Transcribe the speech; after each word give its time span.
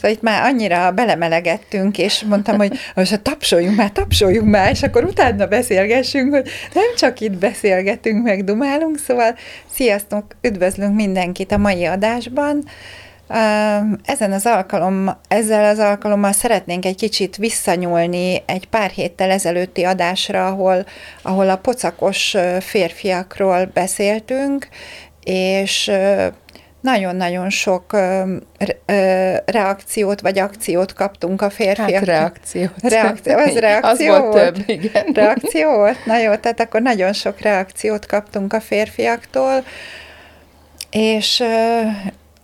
Szóval 0.00 0.16
itt 0.16 0.22
már 0.22 0.42
annyira 0.42 0.90
belemelegettünk, 0.90 1.98
és 1.98 2.22
mondtam, 2.22 2.56
hogy 2.56 2.78
most 2.94 3.20
tapsoljunk 3.20 3.76
már, 3.76 3.90
tapsoljunk 3.90 4.50
már, 4.50 4.70
és 4.70 4.82
akkor 4.82 5.04
utána 5.04 5.46
beszélgessünk, 5.46 6.34
hogy 6.34 6.48
nem 6.74 6.94
csak 6.96 7.20
itt 7.20 7.38
beszélgetünk, 7.38 8.22
meg 8.22 8.44
dumálunk, 8.44 8.98
szóval 8.98 9.36
sziasztok, 9.72 10.24
üdvözlünk 10.42 10.94
mindenkit 10.94 11.52
a 11.52 11.56
mai 11.56 11.84
adásban. 11.84 12.64
Ezen 14.04 14.32
az 14.32 14.46
alkalom, 14.46 15.10
ezzel 15.28 15.64
az 15.64 15.78
alkalommal 15.78 16.32
szeretnénk 16.32 16.84
egy 16.84 16.96
kicsit 16.96 17.36
visszanyúlni 17.36 18.42
egy 18.46 18.66
pár 18.66 18.90
héttel 18.90 19.30
ezelőtti 19.30 19.84
adásra, 19.84 20.46
ahol, 20.46 20.86
ahol 21.22 21.50
a 21.50 21.56
pocakos 21.56 22.36
férfiakról 22.60 23.70
beszéltünk, 23.72 24.68
és 25.24 25.90
nagyon-nagyon 26.80 27.50
sok 27.50 27.92
ö, 27.92 28.36
ö, 28.86 29.34
reakciót 29.44 30.20
vagy 30.20 30.38
akciót 30.38 30.92
kaptunk 30.92 31.42
a 31.42 31.50
férfiak. 31.50 31.90
Hát 31.90 32.04
reakciót. 32.04 32.82
Reakció, 32.82 33.36
az 33.36 33.58
reakció 33.68 34.12
az 34.12 34.20
volt? 34.20 34.32
volt? 34.32 34.52
több, 34.52 34.68
igen. 34.68 35.04
Reakció 35.14 35.70
volt? 35.70 36.06
Na 36.06 36.18
jó, 36.18 36.34
tehát 36.34 36.60
akkor 36.60 36.82
nagyon 36.82 37.12
sok 37.12 37.40
reakciót 37.40 38.06
kaptunk 38.06 38.52
a 38.52 38.60
férfiaktól, 38.60 39.64
és 40.90 41.40
ö, 41.40 41.80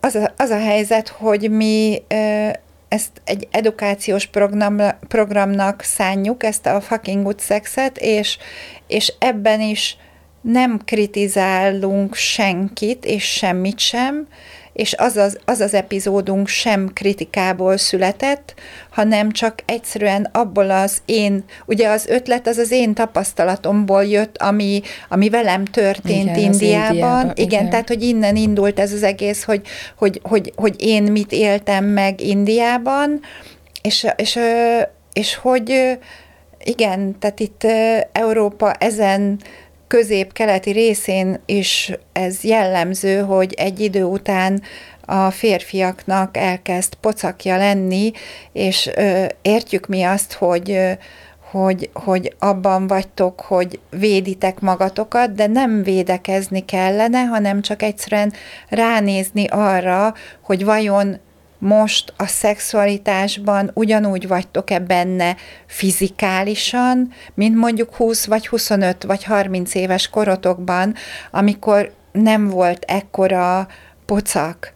az 0.00 0.14
a, 0.14 0.32
az 0.36 0.50
a 0.50 0.58
helyzet, 0.58 1.08
hogy 1.08 1.50
mi 1.50 2.02
ö, 2.08 2.48
ezt 2.88 3.10
egy 3.24 3.48
edukációs 3.50 4.26
program, 4.26 4.76
programnak 5.08 5.82
szánjuk, 5.82 6.42
ezt 6.42 6.66
a 6.66 6.80
fucking 6.80 7.22
good 7.22 7.40
sexet, 7.40 7.98
és, 7.98 8.38
és 8.86 9.12
ebben 9.18 9.60
is 9.60 9.96
nem 10.50 10.80
kritizálunk 10.84 12.14
senkit, 12.14 13.04
és 13.04 13.24
semmit 13.24 13.78
sem, 13.78 14.26
és 14.72 14.94
az 14.98 15.16
az, 15.16 15.38
az 15.44 15.60
az 15.60 15.74
epizódunk 15.74 16.48
sem 16.48 16.90
kritikából 16.92 17.76
született, 17.76 18.54
hanem 18.90 19.32
csak 19.32 19.62
egyszerűen 19.64 20.28
abból 20.32 20.70
az 20.70 21.02
én, 21.04 21.44
ugye 21.66 21.88
az 21.88 22.06
ötlet 22.06 22.46
az 22.46 22.56
az 22.56 22.70
én 22.70 22.94
tapasztalatomból 22.94 24.04
jött, 24.04 24.38
ami, 24.38 24.80
ami 25.08 25.28
velem 25.28 25.64
történt 25.64 26.36
igen, 26.36 26.38
Indiában. 26.38 26.90
Indiában. 26.90 27.20
Igen, 27.20 27.34
igen, 27.36 27.70
tehát 27.70 27.88
hogy 27.88 28.02
innen 28.02 28.36
indult 28.36 28.78
ez 28.78 28.92
az 28.92 29.02
egész, 29.02 29.44
hogy, 29.44 29.60
hogy, 29.96 30.20
hogy, 30.22 30.52
hogy 30.56 30.74
én 30.78 31.02
mit 31.02 31.32
éltem 31.32 31.84
meg 31.84 32.20
Indiában, 32.20 33.20
és, 33.82 34.06
és, 34.16 34.38
és 35.12 35.34
hogy 35.34 35.98
igen, 36.64 37.18
tehát 37.18 37.40
itt 37.40 37.66
Európa 38.12 38.72
ezen 38.72 39.38
közép-keleti 39.86 40.70
részén 40.70 41.40
is 41.46 41.92
ez 42.12 42.44
jellemző, 42.44 43.20
hogy 43.20 43.54
egy 43.54 43.80
idő 43.80 44.04
után 44.04 44.62
a 45.04 45.30
férfiaknak 45.30 46.36
elkezd 46.36 46.94
pocakja 46.94 47.56
lenni, 47.56 48.12
és 48.52 48.90
ö, 48.94 49.24
értjük 49.42 49.86
mi 49.86 50.02
azt, 50.02 50.32
hogy 50.32 50.70
ö, 50.70 50.92
hogy, 51.50 51.90
hogy 51.92 52.34
abban 52.38 52.86
vagytok, 52.86 53.40
hogy 53.40 53.80
véditek 53.90 54.60
magatokat, 54.60 55.32
de 55.32 55.46
nem 55.46 55.82
védekezni 55.82 56.64
kellene, 56.64 57.24
hanem 57.24 57.62
csak 57.62 57.82
egyszerűen 57.82 58.32
ránézni 58.68 59.46
arra, 59.46 60.14
hogy 60.40 60.64
vajon 60.64 61.18
most 61.58 62.12
a 62.16 62.26
szexualitásban 62.26 63.70
ugyanúgy 63.74 64.28
vagytok-e 64.28 64.78
benne 64.78 65.36
fizikálisan, 65.66 67.12
mint 67.34 67.56
mondjuk 67.56 67.94
20 67.94 68.26
vagy 68.26 68.46
25 68.48 69.02
vagy 69.02 69.24
30 69.24 69.74
éves 69.74 70.08
korotokban, 70.08 70.94
amikor 71.30 71.92
nem 72.12 72.48
volt 72.48 72.84
ekkora 72.86 73.68
pocak, 74.06 74.72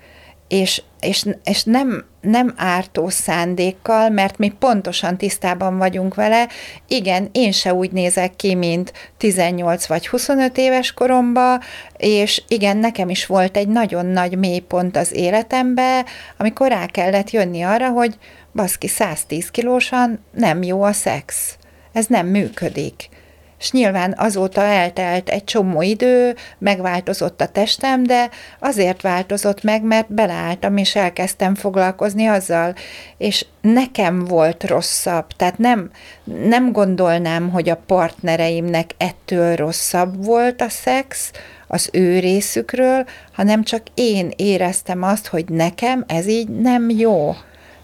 és, 0.49 0.83
és, 1.01 1.27
és 1.45 1.65
nem, 1.65 2.05
nem 2.21 2.55
ártó 2.57 3.09
szándékkal, 3.09 4.09
mert 4.09 4.39
mi 4.39 4.49
pontosan 4.59 5.17
tisztában 5.17 5.79
vagyunk 5.79 6.15
vele. 6.15 6.49
Igen, 6.89 7.29
én 7.33 7.53
se 7.53 7.75
úgy 7.75 7.93
nézek 7.93 8.37
ki, 8.37 8.55
mint 8.55 8.93
18 9.17 9.87
vagy 9.87 10.09
25 10.09 10.59
éves 10.59 10.93
koromba, 10.93 11.61
és 11.97 12.43
igen, 12.49 12.77
nekem 12.77 13.09
is 13.09 13.27
volt 13.27 13.57
egy 13.57 13.69
nagyon 13.69 14.07
nagy 14.07 14.39
mélypont 14.39 14.97
az 14.97 15.13
életembe, 15.13 16.05
amikor 16.37 16.69
rá 16.69 16.87
kellett 16.87 17.31
jönni 17.31 17.63
arra, 17.63 17.89
hogy 17.89 18.19
baszki 18.55 18.89
110 18.89 19.51
kilósan 19.51 20.25
nem 20.33 20.63
jó 20.63 20.83
a 20.83 20.93
szex. 20.93 21.57
Ez 21.93 22.07
nem 22.07 22.27
működik 22.27 23.09
és 23.61 23.71
nyilván 23.71 24.15
azóta 24.17 24.61
eltelt 24.61 25.29
egy 25.29 25.45
csomó 25.45 25.83
idő, 25.83 26.35
megváltozott 26.59 27.41
a 27.41 27.47
testem, 27.47 28.03
de 28.03 28.31
azért 28.59 29.03
változott 29.03 29.63
meg, 29.63 29.83
mert 29.83 30.13
beleálltam, 30.13 30.77
és 30.77 30.97
elkezdtem 30.97 31.55
foglalkozni 31.55 32.27
azzal, 32.27 32.75
és 33.19 33.47
nekem 33.61 34.25
volt 34.25 34.65
rosszabb, 34.65 35.27
tehát 35.37 35.59
nem, 35.59 35.91
nem 36.25 36.73
gondolnám, 36.73 37.51
hogy 37.51 37.69
a 37.69 37.81
partnereimnek 37.87 38.91
ettől 38.99 39.57
rosszabb 39.57 40.25
volt 40.25 40.61
a 40.61 40.69
szex, 40.69 41.31
az 41.73 41.89
ő 41.93 42.19
részükről, 42.19 43.07
hanem 43.33 43.63
csak 43.63 43.83
én 43.95 44.33
éreztem 44.37 45.03
azt, 45.03 45.27
hogy 45.27 45.45
nekem 45.49 46.05
ez 46.09 46.27
így 46.27 46.49
nem 46.49 46.91
jó. 46.91 47.35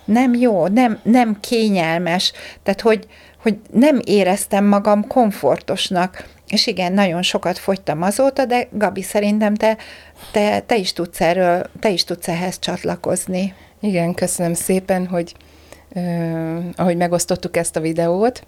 Nem 0.05 0.35
jó, 0.35 0.67
nem, 0.67 0.99
nem 1.03 1.37
kényelmes. 1.41 2.33
Tehát, 2.63 2.81
hogy, 2.81 3.07
hogy 3.47 3.59
nem 3.73 4.01
éreztem 4.05 4.65
magam 4.65 5.07
komfortosnak. 5.07 6.29
És 6.49 6.67
igen, 6.67 6.93
nagyon 6.93 7.23
sokat 7.23 7.59
fogytam 7.59 8.03
azóta, 8.03 8.45
de 8.45 8.69
Gabi, 8.71 9.03
szerintem 9.03 9.55
te, 9.55 9.77
te, 10.33 10.61
te 10.61 10.77
is 10.77 10.93
tudsz 10.93 11.21
erről, 11.21 11.63
te 11.81 11.91
is 11.91 12.05
tudsz 12.05 12.29
ehhez 12.29 12.59
csatlakozni. 12.59 13.55
Igen, 13.81 14.15
köszönöm 14.15 14.55
szépen, 14.55 15.07
hogy 15.07 15.35
uh, 15.95 16.65
ahogy 16.77 16.97
megosztottuk 16.97 17.57
ezt 17.57 17.77
a 17.77 17.81
videót, 17.81 18.47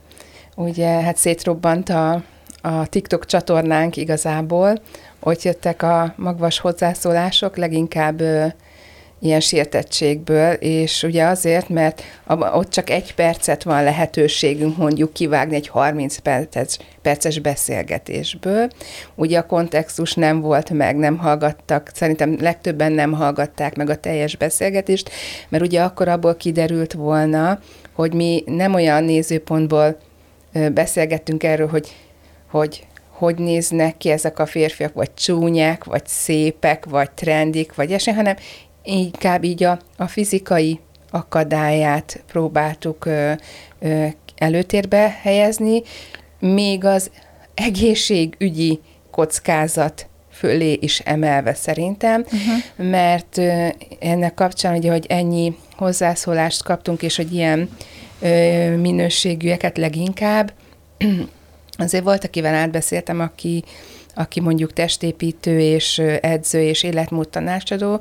ugye 0.57 0.89
hát 0.89 1.17
szétrobbant 1.17 1.89
a, 1.89 2.23
a 2.63 2.87
TikTok 2.87 3.27
csatornánk 3.27 3.97
igazából, 3.97 4.83
ott 5.21 5.43
jöttek 5.43 5.83
a 5.83 6.15
magvas 6.17 6.59
hozzászólások, 6.59 7.57
leginkább 7.57 8.21
uh, 8.21 8.47
ilyen 9.21 9.41
sértettségből, 9.41 10.53
és 10.53 11.03
ugye 11.03 11.25
azért, 11.25 11.69
mert 11.69 12.03
ott 12.53 12.71
csak 12.71 12.91
egy 12.91 13.15
percet 13.15 13.63
van 13.63 13.85
lehetőségünk 13.85 14.77
mondjuk 14.77 15.13
kivágni 15.13 15.55
egy 15.55 15.69
30 15.69 16.17
perces, 16.17 16.79
perces 17.03 17.39
beszélgetésből. 17.39 18.69
Ugye 19.15 19.39
a 19.39 19.47
kontextus 19.47 20.15
nem 20.15 20.41
volt 20.41 20.71
meg, 20.71 20.97
nem 20.97 21.17
hallgattak, 21.17 21.91
szerintem 21.95 22.37
legtöbben 22.41 22.93
nem 22.93 23.13
hallgatták 23.13 23.77
meg 23.77 23.91
a 23.91 23.97
teljes 23.97 24.37
beszélgetést, 24.37 25.11
mert 25.49 25.65
ugye 25.65 25.83
akkor 25.83 26.09
abból 26.09 26.37
kiderült 26.37 26.93
volna, 26.93 27.59
hogy 27.93 28.15
mi 28.15 28.43
nem 28.47 28.75
olyan 28.75 29.05
nézőpontból 29.05 29.99
beszélgettünk 30.73 31.43
erről, 31.43 31.69
hogy, 31.69 31.97
hogy 32.51 32.87
hogy 33.19 33.39
néznek 33.39 33.97
ki 33.97 34.11
ezek 34.11 34.39
a 34.39 34.47
férfiak, 34.47 34.95
vagy 34.95 35.15
csúnyák, 35.15 35.85
vagy 35.85 36.07
szépek, 36.07 36.85
vagy 36.85 37.11
trendik, 37.11 37.75
vagy 37.75 37.93
esély, 37.93 38.15
hanem 38.15 38.37
inkább 38.89 39.45
így 39.45 39.63
a, 39.65 39.79
a 39.97 40.07
fizikai 40.07 40.81
akadályát 41.11 42.23
próbáltuk 42.27 43.05
ö, 43.05 43.33
ö, 43.81 44.07
előtérbe 44.37 45.19
helyezni, 45.23 45.83
még 46.39 46.85
az 46.85 47.11
egészségügyi 47.55 48.81
kockázat 49.11 50.07
fölé 50.31 50.73
is 50.73 50.99
emelve 50.99 51.55
szerintem, 51.55 52.25
uh-huh. 52.25 52.91
mert 52.91 53.39
ö, 53.39 53.67
ennek 54.01 54.35
kapcsán 54.35 54.77
ugye, 54.77 54.91
hogy 54.91 55.07
ennyi 55.09 55.57
hozzászólást 55.77 56.63
kaptunk, 56.63 57.03
és 57.03 57.17
hogy 57.17 57.33
ilyen 57.35 57.71
ö, 58.21 58.77
minőségűeket 58.77 59.77
leginkább, 59.77 60.53
azért 61.79 62.05
volt, 62.05 62.25
akivel 62.25 62.55
átbeszéltem, 62.55 63.21
aki 63.21 63.65
aki 64.19 64.41
mondjuk 64.41 64.73
testépítő 64.73 65.61
és 65.61 65.99
edző 66.21 66.63
és 66.63 66.83
életmód 66.83 67.29
tanácsadó, 67.29 68.01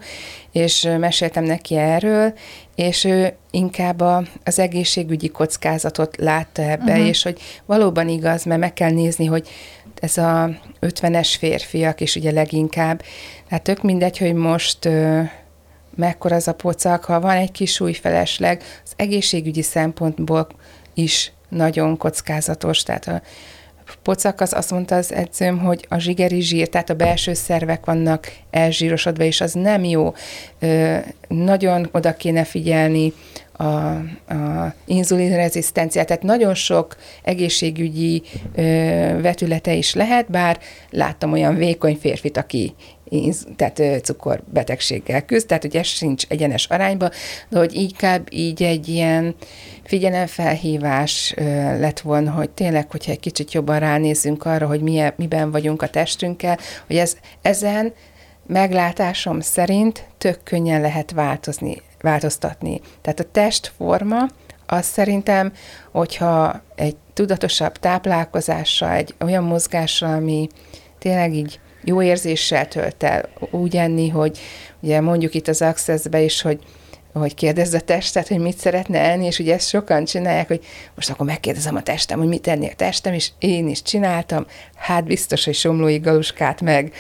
és 0.52 0.90
meséltem 1.00 1.44
neki 1.44 1.76
erről, 1.76 2.34
és 2.76 3.04
ő 3.04 3.36
inkább 3.52 4.00
a, 4.00 4.24
az 4.44 4.60
egészségügyi 4.60 5.28
kockázatot 5.28 6.18
látta 6.18 6.62
ebbe, 6.62 6.92
uh-huh. 6.92 7.08
és 7.08 7.24
hogy 7.24 7.42
valóban 7.66 8.10
igaz, 8.10 8.44
mert 8.44 8.60
meg 8.60 8.74
kell 8.74 8.92
nézni, 8.92 9.26
hogy 9.26 9.50
ez 10.00 10.18
a 10.18 10.50
50-es 10.82 11.34
férfiak 11.38 12.02
is 12.02 12.16
ugye 12.16 12.32
leginkább, 12.32 13.02
tehát 13.48 13.64
tök 13.64 13.84
mindegy, 13.84 14.18
hogy 14.18 14.34
most 14.34 14.90
mekkora 15.96 16.36
az 16.36 16.48
a 16.48 16.54
pocak, 16.54 17.06
ha 17.06 17.20
van 17.20 17.36
egy 17.36 17.52
kis 17.52 17.80
újfelesleg, 17.80 18.64
az 18.84 18.92
egészségügyi 18.96 19.62
szempontból 19.62 20.48
is 20.94 21.32
nagyon 21.50 21.98
kockázatos, 21.98 22.84
tehát 22.84 23.08
a 23.08 23.22
pocak 24.08 24.42
az 24.42 24.54
azt 24.54 24.72
mondta 24.72 24.96
az 24.96 25.14
edzőm, 25.14 25.60
hogy 25.60 25.86
a 25.90 25.98
zsigeri 25.98 26.42
zsír, 26.42 26.70
tehát 26.70 26.90
a 26.90 26.94
belső 26.94 27.34
szervek 27.34 27.86
vannak 27.86 28.32
elzsírosodva, 28.50 29.24
és 29.24 29.42
az 29.42 29.54
nem 29.54 29.84
jó. 29.84 30.14
Ö, 30.60 30.98
nagyon 31.28 31.90
oda 31.92 32.14
kéne 32.14 32.44
figyelni 32.44 33.14
a, 33.52 33.64
a 33.64 34.74
inzulinrezisztenciát, 34.86 36.08
tehát 36.08 36.24
nagyon 36.24 36.54
sok 36.54 36.96
egészségügyi 37.24 38.22
ö, 38.56 38.62
vetülete 39.22 39.74
is 39.74 39.94
lehet, 39.94 40.30
bár 40.32 40.60
láttam 40.90 41.32
olyan 41.32 41.56
vékony 41.56 41.98
férfit, 42.02 42.38
aki 42.38 42.74
tehát 43.56 44.04
cukorbetegséggel 44.04 45.26
küzd, 45.26 45.48
tehát 45.48 45.64
hogy 45.64 45.76
ez 45.76 45.86
sincs 45.86 46.26
egyenes 46.28 46.66
arányba, 46.66 47.10
de 47.50 47.58
hogy 47.58 47.74
inkább 47.74 48.28
így 48.34 48.64
egy 48.64 48.88
ilyen 48.88 49.36
figyelemfelhívás 49.84 51.34
lett 51.80 52.00
volna, 52.00 52.32
hogy 52.32 52.50
tényleg, 52.50 52.92
hogyha 52.92 53.12
egy 53.12 53.20
kicsit 53.20 53.54
jobban 53.54 53.80
ránézzünk 53.80 54.46
arra, 54.46 54.68
hogy 54.68 54.82
milyen, 54.82 55.14
miben 55.16 55.52
vagyunk 55.52 55.82
a 55.82 55.90
testünkkel, 55.90 56.58
hogy 56.88 56.96
ez, 56.96 57.18
ezen 57.42 57.94
meglátásom 58.48 59.40
szerint 59.40 60.08
tök 60.18 60.40
könnyen 60.44 60.82
lehet 60.82 61.12
változni, 61.12 61.82
változtatni. 62.02 62.82
Tehát 63.02 63.20
a 63.20 63.32
testforma, 63.32 64.28
az 64.66 64.86
szerintem, 64.86 65.54
hogyha 65.92 66.62
egy 66.76 66.96
tudatosabb 67.14 67.78
táplálkozással, 67.78 68.90
egy 68.90 69.16
olyan 69.20 69.44
mozgással, 69.44 70.14
ami 70.14 70.48
tényleg 71.00 71.34
így 71.34 71.60
jó 71.88 72.02
érzéssel 72.02 72.68
tölt 72.68 73.04
el, 73.04 73.30
úgy 73.52 73.76
enni, 73.76 74.10
hogy 74.10 74.40
ugye 74.80 75.02
mondjuk 75.02 75.34
itt 75.34 75.48
az 75.48 75.62
Access-be 75.62 76.22
is, 76.22 76.42
hogy 76.42 76.60
hogy 77.14 77.36
kérdezz 77.36 77.74
a 77.74 77.80
testet, 77.80 78.28
hogy 78.28 78.40
mit 78.40 78.58
szeretne 78.58 79.00
enni, 79.00 79.26
és 79.26 79.40
ugye 79.40 79.54
ezt 79.54 79.68
sokan 79.68 80.06
csinálják, 80.06 80.48
hogy 80.48 80.66
most 80.96 81.10
akkor 81.10 81.26
megkérdezem 81.26 81.76
a 81.76 81.82
testem, 81.82 82.20
hogy 82.20 82.28
mit 82.28 82.48
enni 82.48 82.68
a 82.68 82.76
testem, 82.76 83.14
és 83.14 83.30
én 83.40 83.68
is 83.68 83.82
csináltam, 83.82 84.46
hát 84.76 85.04
biztos, 85.04 85.46
hogy 85.46 85.54
somlói 85.54 85.98
galuskát 85.98 86.62
meg, 86.62 86.94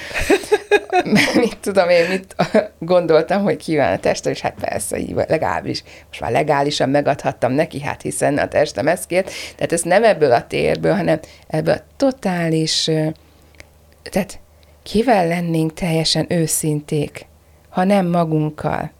mit 1.35 1.57
tudom 1.61 1.89
én, 1.89 2.07
mit 2.09 2.35
gondoltam, 2.79 3.43
hogy 3.43 3.57
kíván 3.57 3.93
a 3.93 3.99
testem, 3.99 4.31
és 4.31 4.41
hát 4.41 4.55
persze, 4.59 4.97
így 4.97 5.13
legalábbis, 5.27 5.83
most 6.07 6.21
már 6.21 6.31
legálisan 6.31 6.89
megadhattam 6.89 7.51
neki, 7.51 7.81
hát 7.81 8.01
hiszen 8.01 8.37
a 8.37 8.47
testem 8.47 8.87
ezt 8.87 9.05
kért, 9.05 9.31
tehát 9.55 9.71
ez 9.71 9.81
nem 9.81 10.03
ebből 10.03 10.31
a 10.31 10.47
térből, 10.47 10.93
hanem 10.93 11.19
ebből 11.47 11.73
a 11.73 11.83
totális, 11.97 12.89
tehát 14.03 14.39
kivel 14.87 15.27
lennénk 15.27 15.73
teljesen 15.73 16.25
őszinték, 16.29 17.25
ha 17.69 17.83
nem 17.83 18.07
magunkkal? 18.07 18.91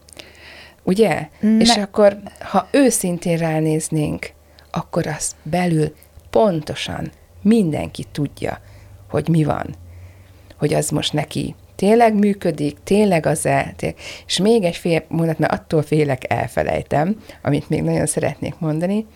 Ugye? 0.82 1.28
Ne. 1.40 1.58
És 1.58 1.76
akkor, 1.76 2.18
ha 2.40 2.68
őszintén 2.70 3.36
ránéznénk, 3.36 4.30
akkor 4.70 5.06
azt 5.06 5.34
belül 5.42 5.94
pontosan 6.30 7.10
mindenki 7.42 8.04
tudja, 8.12 8.60
hogy 9.10 9.28
mi 9.28 9.44
van. 9.44 9.74
Hogy 10.58 10.74
az 10.74 10.90
most 10.90 11.12
neki 11.12 11.54
tényleg 11.76 12.14
működik, 12.14 12.76
tényleg 12.84 13.26
az-e. 13.26 13.74
És 14.26 14.38
még 14.38 14.64
egy 14.64 14.76
fél 14.76 15.04
mondat, 15.08 15.38
mert 15.38 15.52
attól 15.52 15.82
félek 15.82 16.32
elfelejtem, 16.32 17.22
amit 17.42 17.68
még 17.68 17.82
nagyon 17.82 18.06
szeretnék 18.06 18.58
mondani, 18.58 19.06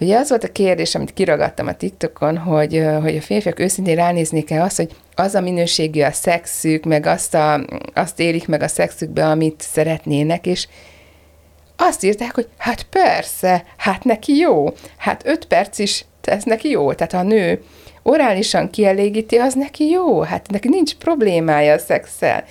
Ugye 0.00 0.18
az 0.18 0.28
volt 0.28 0.44
a 0.44 0.52
kérdés, 0.52 0.94
amit 0.94 1.12
kiragadtam 1.12 1.66
a 1.66 1.76
TikTokon, 1.76 2.38
hogy, 2.38 2.84
hogy 3.02 3.16
a 3.16 3.20
férfiak 3.20 3.58
őszintén 3.58 3.96
ránéznék 3.96 4.50
el 4.50 4.62
azt, 4.62 4.76
hogy 4.76 4.90
az 5.14 5.34
a 5.34 5.40
minőségű 5.40 6.02
a 6.02 6.12
szexük, 6.12 6.84
meg 6.84 7.06
azt, 7.06 7.34
a, 7.34 7.64
azt 7.94 8.20
élik 8.20 8.48
meg 8.48 8.62
a 8.62 8.68
szexükbe, 8.68 9.26
amit 9.26 9.60
szeretnének, 9.60 10.46
és 10.46 10.68
azt 11.76 12.04
írták, 12.04 12.34
hogy 12.34 12.48
hát 12.56 12.82
persze, 12.82 13.64
hát 13.76 14.04
neki 14.04 14.36
jó, 14.36 14.74
hát 14.96 15.22
öt 15.26 15.44
perc 15.44 15.78
is 15.78 16.04
ez 16.22 16.42
neki 16.42 16.68
jó, 16.68 16.92
tehát 16.92 17.12
a 17.12 17.22
nő 17.22 17.62
orálisan 18.02 18.70
kielégíti, 18.70 19.36
az 19.36 19.54
neki 19.54 19.88
jó, 19.88 20.20
hát 20.20 20.50
neki 20.50 20.68
nincs 20.68 20.94
problémája 20.94 21.72
a 21.72 21.78
szexel. 21.78 22.44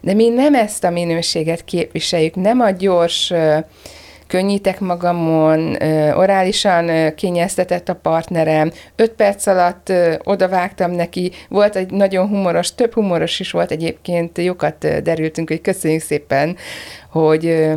De 0.00 0.14
mi 0.14 0.28
nem 0.28 0.54
ezt 0.54 0.84
a 0.84 0.90
minőséget 0.90 1.64
képviseljük, 1.64 2.34
nem 2.34 2.60
a 2.60 2.70
gyors 2.70 3.32
könnyítek 4.30 4.80
magamon, 4.80 5.76
orálisan 6.14 7.14
kényeztetett 7.14 7.88
a 7.88 7.94
partnerem, 7.94 8.72
öt 8.96 9.10
perc 9.10 9.46
alatt 9.46 9.92
odavágtam 10.24 10.90
neki, 10.90 11.32
volt 11.48 11.76
egy 11.76 11.90
nagyon 11.90 12.28
humoros, 12.28 12.74
több 12.74 12.92
humoros 12.92 13.40
is 13.40 13.50
volt 13.50 13.70
egyébként, 13.70 14.38
jókat 14.38 15.02
derültünk, 15.02 15.48
hogy 15.48 15.60
köszönjük 15.60 16.02
szépen, 16.02 16.56
hogy 17.10 17.68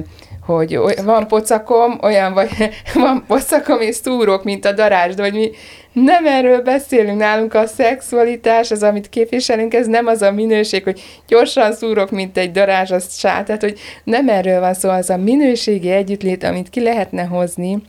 hogy 0.45 0.79
van 1.03 1.27
pocakom, 1.27 1.99
olyan 2.01 2.33
vagy, 2.33 2.49
van 2.93 3.23
pocakom 3.27 3.81
és 3.81 3.95
szúrok, 3.95 4.43
mint 4.43 4.65
a 4.65 4.71
darázs, 4.71 5.13
de 5.15 5.23
hogy 5.23 5.33
mi 5.33 5.51
nem 5.93 6.25
erről 6.25 6.61
beszélünk. 6.61 7.17
Nálunk, 7.17 7.53
a 7.53 7.65
szexualitás, 7.65 8.71
az, 8.71 8.83
amit 8.83 9.09
képviselünk, 9.09 9.73
ez 9.73 9.87
nem 9.87 10.07
az 10.07 10.21
a 10.21 10.31
minőség, 10.31 10.83
hogy 10.83 11.01
gyorsan 11.27 11.73
szúrok, 11.73 12.11
mint 12.11 12.37
egy 12.37 12.51
darázs, 12.51 12.91
az 12.91 13.17
sát, 13.17 13.45
tehát, 13.45 13.61
hogy 13.61 13.79
nem 14.03 14.29
erről 14.29 14.59
van 14.59 14.73
szó, 14.73 14.89
az 14.89 15.09
a 15.09 15.17
minőségi 15.17 15.91
együttlét, 15.91 16.43
amit 16.43 16.69
ki 16.69 16.81
lehetne 16.81 17.23
hozni, 17.23 17.81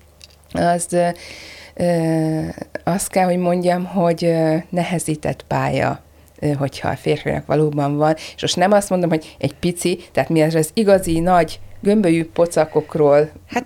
az 0.53 0.97
azt 2.85 3.11
kell, 3.11 3.25
hogy 3.25 3.39
mondjam, 3.39 3.85
hogy 3.85 4.35
nehezített 4.71 5.45
pálya 5.49 6.03
hogyha 6.59 6.89
a 6.89 6.97
férfinak 6.97 7.47
valóban 7.47 7.97
van, 7.97 8.15
és 8.15 8.43
most 8.43 8.57
nem 8.57 8.73
azt 8.73 8.91
mondom, 8.91 9.09
hogy 9.09 9.37
egy 9.39 9.55
pici, 9.55 9.99
tehát 10.13 10.29
mi 10.29 10.41
ez 10.41 10.55
az 10.55 10.71
igazi 10.75 11.21
nagy 11.21 11.61
gömbölyű 11.85 12.25
pocakokról 12.25 13.31
hát, 13.47 13.65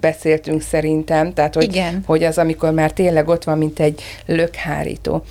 beszéltünk 0.00 0.60
szerintem, 0.60 1.32
tehát 1.32 1.54
hogy, 1.54 1.64
igen. 1.64 2.02
hogy 2.06 2.22
az, 2.24 2.38
amikor 2.38 2.72
már 2.72 2.92
tényleg 2.92 3.28
ott 3.28 3.44
van, 3.44 3.58
mint 3.58 3.80
egy 3.80 4.02
lökhárító. 4.26 5.24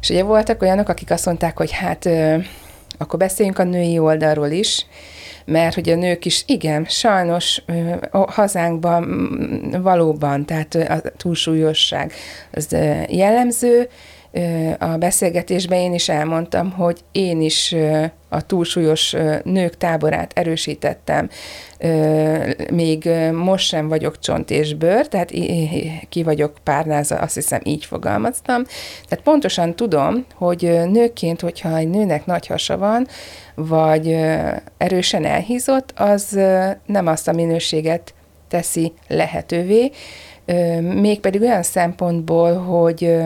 És 0.00 0.10
ugye 0.10 0.22
voltak 0.22 0.62
olyanok, 0.62 0.88
akik 0.88 1.10
azt 1.10 1.26
mondták, 1.26 1.56
hogy 1.56 1.70
hát 1.70 2.08
akkor 2.98 3.18
beszéljünk 3.18 3.58
a 3.58 3.64
női 3.64 3.98
oldalról 3.98 4.50
is, 4.50 4.86
mert 5.44 5.74
hogy 5.74 5.88
a 5.88 5.94
nők 5.94 6.24
is, 6.24 6.44
igen, 6.46 6.84
sajnos 6.88 7.62
a 8.10 8.32
hazánkban 8.32 9.06
valóban, 9.82 10.44
tehát 10.44 10.74
a 10.74 11.00
túlsúlyosság 11.16 12.12
az 12.52 12.76
jellemző, 13.08 13.88
a 14.78 14.96
beszélgetésben 14.96 15.78
én 15.78 15.94
is 15.94 16.08
elmondtam, 16.08 16.70
hogy 16.70 17.00
én 17.12 17.40
is 17.40 17.74
a 18.28 18.46
túlsúlyos 18.46 19.16
nők 19.44 19.76
táborát 19.76 20.32
erősítettem, 20.34 21.28
még 22.70 23.10
most 23.32 23.66
sem 23.66 23.88
vagyok 23.88 24.18
csont 24.18 24.50
és 24.50 24.74
bőr, 24.74 25.08
tehát 25.08 25.30
ki 26.08 26.22
vagyok 26.22 26.52
párnázva, 26.62 27.16
azt 27.16 27.34
hiszem 27.34 27.60
így 27.64 27.84
fogalmaztam. 27.84 28.64
Tehát 29.08 29.24
pontosan 29.24 29.74
tudom, 29.76 30.26
hogy 30.34 30.80
nőként, 30.90 31.40
hogyha 31.40 31.76
egy 31.76 31.88
nőnek 31.88 32.26
nagy 32.26 32.46
hasa 32.46 32.78
van, 32.78 33.06
vagy 33.54 34.16
erősen 34.76 35.24
elhízott, 35.24 35.92
az 35.96 36.38
nem 36.86 37.06
azt 37.06 37.28
a 37.28 37.32
minőséget 37.32 38.14
teszi 38.48 38.92
lehetővé, 39.08 39.90
mégpedig 40.80 41.40
olyan 41.40 41.62
szempontból, 41.62 42.56
hogy 42.56 43.16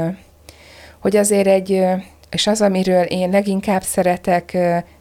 hogy 1.06 1.16
azért 1.16 1.46
egy, 1.46 1.84
és 2.30 2.46
az, 2.46 2.60
amiről 2.60 3.02
én 3.02 3.30
leginkább 3.30 3.82
szeretek 3.82 4.56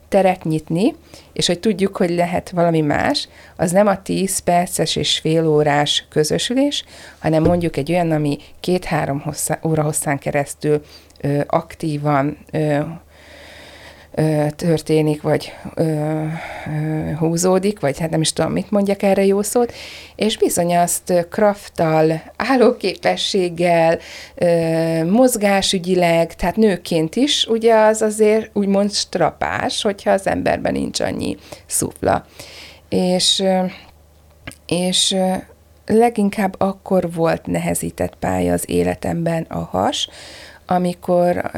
teret 0.08 0.44
nyitni, 0.44 0.96
és 1.34 1.48
hogy 1.48 1.60
tudjuk, 1.60 1.98
hogy 1.98 2.10
lehet 2.10 2.50
valami 2.50 2.82
más, 2.82 3.28
az 3.56 3.72
nem 3.72 3.88
a 3.88 4.02
10 4.02 4.40
perces 4.40 4.96
és 4.96 5.20
fél 5.20 5.48
órás 5.48 6.06
közösülés, 6.10 6.84
hanem 7.20 7.44
mondjuk 7.44 7.78
egy 7.78 7.92
olyan, 7.92 8.12
ami 8.12 8.38
két-három 8.60 9.20
hosszá, 9.20 9.60
óra 9.64 9.84
hosszán 9.84 10.18
keresztül 10.18 10.82
ö, 11.22 11.42
aktívan 11.48 12.38
ö, 12.52 12.80
történik, 14.56 15.22
vagy 15.22 15.54
ö, 15.76 15.84
ö, 15.84 17.12
húzódik, 17.18 17.80
vagy 17.80 18.00
hát 18.00 18.10
nem 18.10 18.22
is 18.22 18.34
tudom, 18.34 18.52
mit 18.52 18.72
mondjak 18.72 19.04
erre 19.04 19.26
jó 19.26 19.42
szót, 19.42 19.74
és 20.16 20.38
bizony 20.38 20.78
azt 20.78 21.28
krafttal, 21.30 22.22
állóképességgel, 22.36 24.00
ö, 24.36 25.06
mozgásügyileg, 25.10 26.34
tehát 26.34 26.56
nőként 26.56 27.16
is, 27.16 27.46
ugye 27.46 27.76
az 27.76 28.02
azért 28.02 28.50
úgymond 28.54 28.92
strapás, 28.92 29.82
hogyha 29.82 30.12
az 30.12 30.28
emberben 30.28 30.72
nincs 30.72 31.00
annyi 31.00 31.38
szufla. 31.66 32.26
És, 32.90 33.44
és 34.68 35.16
leginkább 35.86 36.56
akkor 36.58 37.14
volt 37.14 37.46
nehezített 37.46 38.16
pálya 38.20 38.54
az 38.54 38.64
életemben 38.70 39.46
a 39.50 39.60
has, 39.60 40.10
amikor 40.66 41.52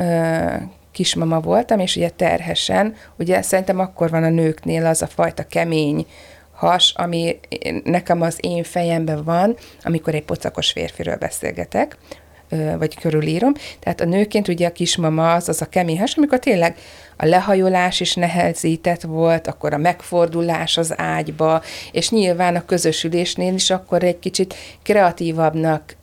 kismama 0.97 1.39
voltam, 1.39 1.79
és 1.79 1.95
ugye 1.95 2.09
terhesen, 2.09 2.95
ugye 3.17 3.41
szerintem 3.41 3.79
akkor 3.79 4.09
van 4.09 4.23
a 4.23 4.29
nőknél 4.29 4.85
az 4.85 5.01
a 5.01 5.07
fajta 5.07 5.43
kemény 5.43 6.05
has, 6.51 6.93
ami 6.95 7.39
nekem 7.83 8.21
az 8.21 8.37
én 8.41 8.63
fejemben 8.63 9.23
van, 9.23 9.55
amikor 9.83 10.15
egy 10.15 10.23
pocakos 10.23 10.71
férfiről 10.71 11.15
beszélgetek, 11.15 11.97
vagy 12.77 12.95
körülírom. 12.99 13.53
Tehát 13.79 14.01
a 14.01 14.05
nőként 14.05 14.47
ugye 14.47 14.67
a 14.67 14.71
kismama 14.71 15.33
az 15.33 15.49
az 15.49 15.61
a 15.61 15.65
keméhes, 15.65 16.15
amikor 16.15 16.39
tényleg 16.39 16.77
a 17.17 17.25
lehajolás 17.25 17.99
is 17.99 18.13
nehezített 18.13 19.01
volt, 19.01 19.47
akkor 19.47 19.73
a 19.73 19.77
megfordulás 19.77 20.77
az 20.77 20.93
ágyba, 20.97 21.61
és 21.91 22.09
nyilván 22.09 22.55
a 22.55 22.65
közösülésnél 22.65 23.53
is 23.53 23.69
akkor 23.69 24.03
egy 24.03 24.19
kicsit 24.19 24.55
kreatívabbnak 24.83 25.95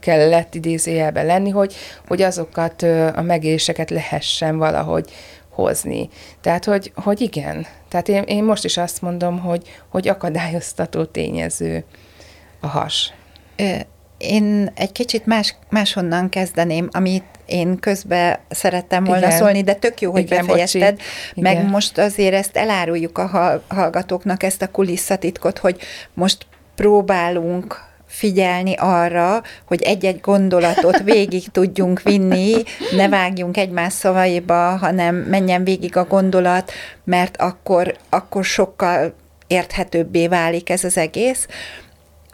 kellett 0.00 0.54
idézőjelben 0.54 1.26
lenni, 1.26 1.50
hogy, 1.50 1.74
hogy 2.08 2.22
azokat 2.22 2.82
a 3.14 3.22
megéléseket 3.22 3.90
lehessen 3.90 4.58
valahogy 4.58 5.10
hozni. 5.48 6.08
Tehát, 6.40 6.64
hogy, 6.64 6.92
hogy 6.94 7.20
igen. 7.20 7.66
Tehát 7.88 8.08
én, 8.08 8.22
én 8.22 8.44
most 8.44 8.64
is 8.64 8.76
azt 8.76 9.02
mondom, 9.02 9.38
hogy, 9.38 9.62
hogy 9.88 10.08
akadályoztató 10.08 11.04
tényező 11.04 11.84
a 12.60 12.66
has. 12.66 13.12
Én 14.18 14.70
egy 14.74 14.92
kicsit 14.92 15.26
más, 15.26 15.54
máshonnan 15.70 16.28
kezdeném, 16.28 16.88
amit 16.92 17.24
én 17.46 17.78
közben 17.78 18.38
szerettem 18.48 19.04
volna 19.04 19.26
Igen. 19.26 19.38
szólni, 19.38 19.62
de 19.62 19.74
tök 19.74 20.00
jó, 20.00 20.10
hogy 20.10 20.22
Igen, 20.22 20.46
befejezted, 20.46 21.00
meg 21.34 21.52
Igen. 21.52 21.66
most 21.66 21.98
azért 21.98 22.34
ezt 22.34 22.56
eláruljuk 22.56 23.18
a 23.18 23.60
hallgatóknak, 23.68 24.42
ezt 24.42 24.62
a 24.62 24.70
kulisszatitkot, 24.70 25.58
hogy 25.58 25.80
most 26.14 26.46
próbálunk 26.74 27.90
figyelni 28.12 28.74
arra, 28.78 29.42
hogy 29.64 29.82
egy-egy 29.82 30.20
gondolatot 30.20 31.02
végig 31.02 31.48
tudjunk 31.48 32.02
vinni, 32.02 32.54
ne 32.96 33.08
vágjunk 33.08 33.56
egymás 33.56 33.92
szavaiba, 33.92 34.76
hanem 34.76 35.14
menjen 35.16 35.64
végig 35.64 35.96
a 35.96 36.04
gondolat, 36.04 36.72
mert 37.04 37.36
akkor, 37.36 37.96
akkor 38.08 38.44
sokkal 38.44 39.14
érthetőbbé 39.46 40.26
válik 40.26 40.70
ez 40.70 40.84
az 40.84 40.96
egész. 40.96 41.46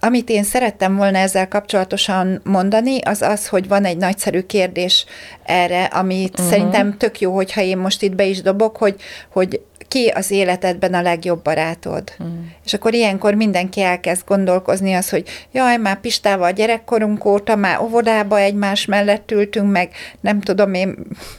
Amit 0.01 0.29
én 0.29 0.43
szerettem 0.43 0.97
volna 0.97 1.19
ezzel 1.19 1.49
kapcsolatosan 1.49 2.41
mondani, 2.45 3.01
az 3.01 3.23
az, 3.23 3.49
hogy 3.49 3.69
van 3.69 3.85
egy 3.85 3.97
nagyszerű 3.97 4.41
kérdés 4.41 5.05
erre, 5.45 5.85
amit 5.85 6.33
uh-huh. 6.33 6.49
szerintem 6.49 6.97
tök 6.97 7.21
jó, 7.21 7.35
hogyha 7.35 7.61
én 7.61 7.79
most 7.79 8.03
itt 8.03 8.15
be 8.15 8.25
is 8.25 8.43
dobok, 8.43 8.77
hogy, 8.77 9.01
hogy 9.33 9.61
ki 9.89 10.07
az 10.07 10.31
életedben 10.31 10.95
a 10.95 11.03
legjobb 11.03 11.43
barátod. 11.43 12.03
Uh-huh. 12.19 12.35
És 12.65 12.75
akkor 12.75 12.95
ilyenkor 12.95 13.35
mindenki 13.35 13.81
elkezd 13.81 14.23
gondolkozni 14.27 14.95
az, 14.95 15.09
hogy 15.09 15.29
jaj, 15.53 15.77
már 15.77 16.01
Pistával 16.01 16.53
gyerekkorunk 16.53 17.25
óta, 17.25 17.57
már 17.57 17.81
óvodába 17.81 18.39
egymás 18.39 18.85
mellett 18.85 19.31
ültünk, 19.31 19.71
meg 19.71 19.91
nem 20.21 20.41
tudom, 20.41 20.75
én 20.75 20.97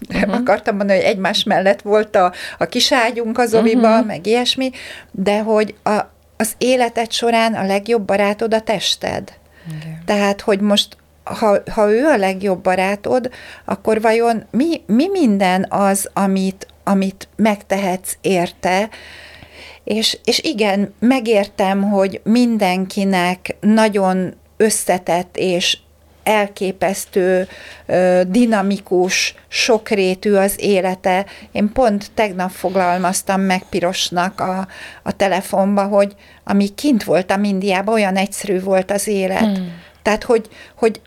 uh-huh. 0.09 0.35
akartam 0.39 0.75
mondani, 0.75 0.99
hogy 0.99 1.07
egymás 1.07 1.43
mellett 1.43 1.81
volt 1.81 2.15
a, 2.15 2.33
a 2.57 2.65
kiságyunk 2.65 3.37
az 3.37 3.53
oviba, 3.53 3.89
uh-huh. 3.89 4.05
meg 4.05 4.27
ilyesmi, 4.27 4.71
de 5.11 5.39
hogy 5.39 5.75
a, 5.83 5.99
az 6.37 6.53
életed 6.57 7.11
során 7.11 7.53
a 7.53 7.65
legjobb 7.65 8.01
barátod 8.01 8.53
a 8.53 8.61
tested. 8.61 9.33
Igen. 9.67 10.01
Tehát, 10.05 10.41
hogy 10.41 10.59
most 10.59 10.97
ha, 11.23 11.57
ha 11.71 11.91
ő 11.91 12.05
a 12.05 12.17
legjobb 12.17 12.61
barátod, 12.61 13.29
akkor 13.65 14.01
vajon 14.01 14.43
mi, 14.51 14.81
mi 14.85 15.09
minden 15.09 15.65
az, 15.69 16.09
amit, 16.13 16.67
amit 16.89 17.27
megtehetsz 17.35 18.17
érte, 18.21 18.89
és, 19.83 20.17
és 20.23 20.39
igen, 20.43 20.93
megértem, 20.99 21.81
hogy 21.81 22.21
mindenkinek 22.23 23.55
nagyon 23.59 24.33
összetett 24.57 25.37
és 25.37 25.77
elképesztő, 26.23 27.47
dinamikus, 28.27 29.35
sokrétű 29.47 30.33
az 30.33 30.55
élete. 30.57 31.25
Én 31.51 31.71
pont 31.71 32.11
tegnap 32.13 32.49
foglalmaztam 32.49 33.41
meg 33.41 33.63
pirosnak 33.69 34.39
a, 34.39 34.67
a 35.03 35.11
telefonba, 35.11 35.83
hogy 35.83 36.15
ami 36.43 36.67
kint 36.75 37.03
voltam 37.03 37.43
Indiában, 37.43 37.93
olyan 37.93 38.15
egyszerű 38.15 38.61
volt 38.61 38.91
az 38.91 39.07
élet. 39.07 39.39
Hmm. 39.39 39.81
Tehát, 40.01 40.23
hogy, 40.23 40.47
hogy 40.75 41.01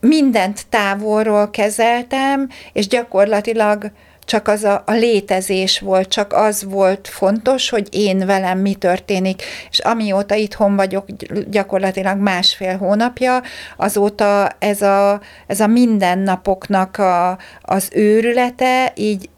mindent 0.00 0.66
távolról 0.68 1.50
kezeltem, 1.50 2.48
és 2.72 2.86
gyakorlatilag 2.86 3.90
csak 4.24 4.48
az 4.48 4.64
a, 4.64 4.82
a 4.86 4.92
létezés 4.92 5.78
volt, 5.78 6.08
csak 6.08 6.32
az 6.32 6.64
volt 6.64 7.08
fontos, 7.08 7.70
hogy 7.70 7.88
én 7.90 8.26
velem 8.26 8.58
mi 8.58 8.74
történik, 8.74 9.42
és 9.70 9.78
amióta 9.78 10.34
itthon 10.34 10.76
vagyok 10.76 11.06
gyakorlatilag 11.50 12.18
másfél 12.18 12.76
hónapja, 12.76 13.42
azóta 13.76 14.48
ez 14.58 14.82
a, 14.82 15.20
ez 15.46 15.60
a 15.60 15.66
mindennapoknak 15.66 16.96
a, 16.96 17.38
az 17.62 17.88
őrülete 17.92 18.92
így 18.94 19.28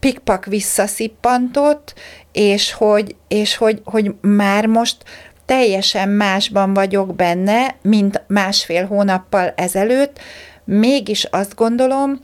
pikpak 0.00 0.44
visszaszippantott, 0.44 1.94
és 2.32 2.72
hogy, 2.72 3.16
és 3.28 3.56
hogy, 3.56 3.80
hogy 3.84 4.14
már 4.20 4.66
most 4.66 4.96
teljesen 5.46 6.08
másban 6.08 6.74
vagyok 6.74 7.14
benne, 7.14 7.76
mint 7.82 8.22
másfél 8.26 8.86
hónappal 8.86 9.52
ezelőtt, 9.56 10.18
mégis 10.64 11.24
azt 11.24 11.54
gondolom, 11.54 12.20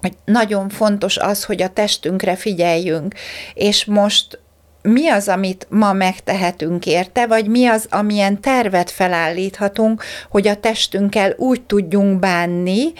hogy 0.00 0.12
nagyon 0.24 0.68
fontos 0.68 1.16
az, 1.16 1.44
hogy 1.44 1.62
a 1.62 1.68
testünkre 1.68 2.36
figyeljünk, 2.36 3.14
és 3.54 3.84
most 3.84 4.38
mi 4.82 5.08
az, 5.08 5.28
amit 5.28 5.66
ma 5.70 5.92
megtehetünk 5.92 6.86
érte, 6.86 7.26
vagy 7.26 7.46
mi 7.46 7.66
az, 7.66 7.86
amilyen 7.90 8.40
tervet 8.40 8.90
felállíthatunk, 8.90 10.04
hogy 10.30 10.48
a 10.48 10.56
testünkkel 10.56 11.34
úgy 11.36 11.62
tudjunk 11.62 12.18
bánni, 12.18 12.92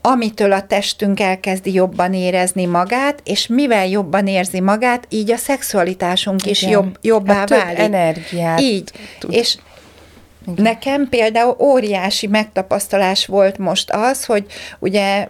amitől 0.00 0.52
a 0.52 0.66
testünk 0.66 1.20
elkezdi 1.20 1.72
jobban 1.72 2.14
érezni 2.14 2.66
magát, 2.66 3.20
és 3.24 3.46
mivel 3.46 3.86
jobban 3.86 4.26
érzi 4.26 4.60
magát, 4.60 5.06
így 5.08 5.32
a 5.32 5.36
szexualitásunk 5.36 6.40
Igen. 6.40 6.52
is 6.52 6.62
jobb, 6.62 6.98
jobbá 7.00 7.34
hát 7.34 7.48
válik. 7.48 7.78
energiát. 7.78 8.60
Így. 8.60 8.90
Tud. 9.18 9.32
És 9.32 9.58
igen. 10.46 10.62
Nekem 10.62 11.08
például 11.08 11.56
óriási 11.58 12.26
megtapasztalás 12.26 13.26
volt 13.26 13.58
most 13.58 13.90
az, 13.90 14.24
hogy 14.24 14.46
ugye, 14.78 15.28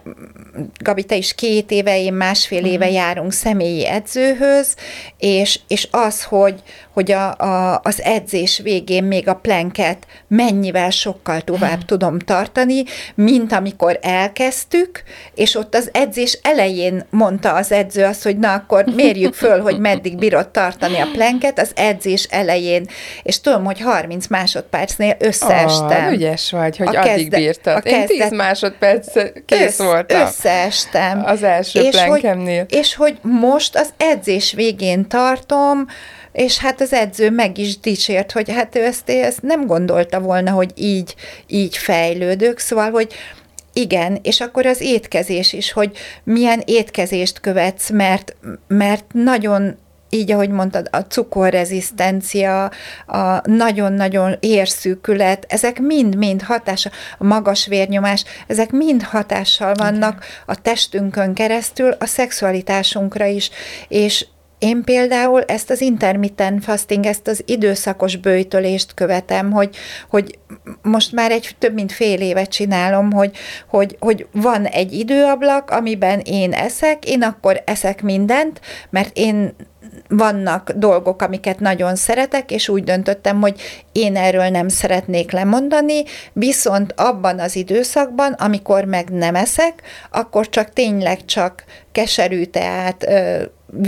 Gabi, 0.79 1.03
te 1.03 1.15
is 1.15 1.35
két 1.35 1.71
éve, 1.71 1.99
én 1.99 2.13
másfél 2.13 2.65
éve 2.65 2.85
uh-huh. 2.85 2.93
járunk 2.93 3.31
személyi 3.31 3.87
edzőhöz, 3.87 4.75
és, 5.17 5.59
és 5.67 5.87
az, 5.91 6.23
hogy, 6.23 6.61
hogy 6.93 7.11
a, 7.11 7.37
a, 7.37 7.79
az 7.83 8.01
edzés 8.01 8.59
végén 8.63 9.03
még 9.03 9.27
a 9.27 9.35
plenket 9.35 10.05
mennyivel 10.27 10.89
sokkal 10.89 11.41
tovább 11.41 11.77
hmm. 11.77 11.85
tudom 11.85 12.19
tartani, 12.19 12.83
mint 13.15 13.51
amikor 13.51 13.99
elkezdtük, 14.01 15.03
és 15.35 15.55
ott 15.55 15.75
az 15.75 15.89
edzés 15.93 16.39
elején 16.41 17.05
mondta 17.09 17.53
az 17.53 17.71
edző 17.71 18.03
azt, 18.03 18.23
hogy 18.23 18.37
na 18.37 18.53
akkor 18.53 18.85
mérjük 18.95 19.33
föl, 19.33 19.61
hogy 19.61 19.79
meddig 19.79 20.17
bírod 20.17 20.49
tartani 20.49 20.97
a 20.97 21.07
plenket 21.11 21.59
az 21.59 21.71
edzés 21.75 22.23
elején, 22.23 22.87
és 23.23 23.41
tudom, 23.41 23.63
hogy 23.63 23.81
30 23.81 24.27
másodpercnél 25.01 25.27
összeestem. 25.27 26.05
Ah, 26.05 26.13
ügyes 26.13 26.51
vagy, 26.51 26.77
hogy 26.77 26.95
a 26.95 26.99
addig 26.99 27.13
kezdet, 27.13 27.39
bírtad. 27.39 27.85
A 27.85 27.89
Én 27.89 28.05
10 28.05 28.31
másodperc 28.31 29.13
kész 29.45 29.61
össz, 29.61 29.77
voltam. 29.77 30.21
Összeestem. 30.21 31.23
Az 31.25 31.43
első 31.43 31.81
és 31.81 31.89
plenkemnél. 31.89 32.65
Hogy, 32.69 32.79
és 32.79 32.95
hogy 32.95 33.17
most 33.21 33.75
az 33.75 33.89
edzés 33.97 34.53
végén 34.53 35.07
tartom, 35.07 35.85
és 36.31 36.57
hát 36.59 36.81
az 36.81 36.93
edző 36.93 37.29
meg 37.29 37.57
is 37.57 37.79
dicsért, 37.79 38.31
hogy 38.31 38.51
hát 38.51 38.75
ő 38.75 38.83
ezt, 38.83 39.09
ezt 39.09 39.41
nem 39.41 39.65
gondolta 39.65 40.19
volna, 40.19 40.51
hogy 40.51 40.71
így, 40.75 41.15
így 41.47 41.77
fejlődök, 41.77 42.59
szóval, 42.59 42.91
hogy 42.91 43.13
igen, 43.73 44.19
és 44.21 44.41
akkor 44.41 44.65
az 44.65 44.81
étkezés 44.81 45.53
is, 45.53 45.71
hogy 45.71 45.97
milyen 46.23 46.61
étkezést 46.65 47.39
követsz, 47.39 47.89
mert, 47.89 48.35
mert 48.67 49.05
nagyon 49.13 49.77
így, 50.13 50.31
ahogy 50.31 50.49
mondtad, 50.49 50.87
a 50.91 50.99
cukorrezisztencia, 50.99 52.71
a 53.07 53.49
nagyon-nagyon 53.49 54.35
érszűkület, 54.39 55.45
ezek 55.47 55.79
mind-mind 55.79 56.41
hatása, 56.41 56.89
a 57.17 57.23
magas 57.23 57.67
vérnyomás, 57.67 58.23
ezek 58.47 58.71
mind 58.71 59.03
hatással 59.03 59.73
vannak 59.73 60.25
a 60.45 60.61
testünkön 60.61 61.33
keresztül, 61.33 61.91
a 61.99 62.05
szexualitásunkra 62.05 63.25
is, 63.25 63.49
és 63.87 64.25
én 64.61 64.83
például 64.83 65.41
ezt 65.41 65.69
az 65.69 65.81
intermittent 65.81 66.63
fasting, 66.63 67.05
ezt 67.05 67.27
az 67.27 67.43
időszakos 67.45 68.15
bőjtölést 68.15 68.93
követem, 68.93 69.51
hogy, 69.51 69.75
hogy 70.09 70.39
most 70.81 71.11
már 71.11 71.31
egy 71.31 71.55
több 71.59 71.73
mint 71.73 71.91
fél 71.91 72.21
évet 72.21 72.49
csinálom, 72.49 73.11
hogy, 73.11 73.37
hogy, 73.69 73.95
hogy 73.99 74.27
van 74.31 74.65
egy 74.65 74.93
időablak, 74.93 75.69
amiben 75.69 76.19
én 76.19 76.53
eszek, 76.53 77.05
én 77.05 77.23
akkor 77.23 77.61
eszek 77.65 78.01
mindent, 78.01 78.61
mert 78.89 79.17
én 79.17 79.55
vannak 80.11 80.71
dolgok, 80.71 81.21
amiket 81.21 81.59
nagyon 81.59 81.95
szeretek, 81.95 82.51
és 82.51 82.69
úgy 82.69 82.83
döntöttem, 82.83 83.41
hogy 83.41 83.61
én 83.91 84.15
erről 84.15 84.47
nem 84.47 84.67
szeretnék 84.67 85.31
lemondani, 85.31 86.03
viszont 86.33 86.93
abban 86.97 87.39
az 87.39 87.55
időszakban, 87.55 88.33
amikor 88.33 88.85
meg 88.85 89.09
nem 89.09 89.35
eszek, 89.35 89.81
akkor 90.11 90.49
csak 90.49 90.73
tényleg 90.73 91.25
csak 91.25 91.63
keserű 91.91 92.43
teát, 92.43 93.05
ö, 93.07 93.43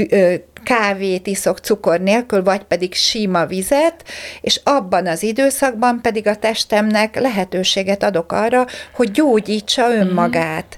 ö, 0.10 0.34
kávét 0.64 1.28
iszok 1.28 1.58
cukor 1.58 2.00
nélkül, 2.00 2.44
vagy 2.44 2.64
pedig 2.64 2.94
sima 2.94 3.46
vizet, 3.46 4.04
és 4.42 4.62
abban 4.64 5.08
az 5.08 5.24
időszakban 5.24 6.02
pedig 6.02 6.28
a 6.28 6.36
testemnek 6.36 7.20
lehetőséget 7.20 8.04
adok 8.04 8.32
arra, 8.32 8.66
hogy 8.94 9.12
gyógyítsa 9.12 9.94
önmagát. 9.94 10.78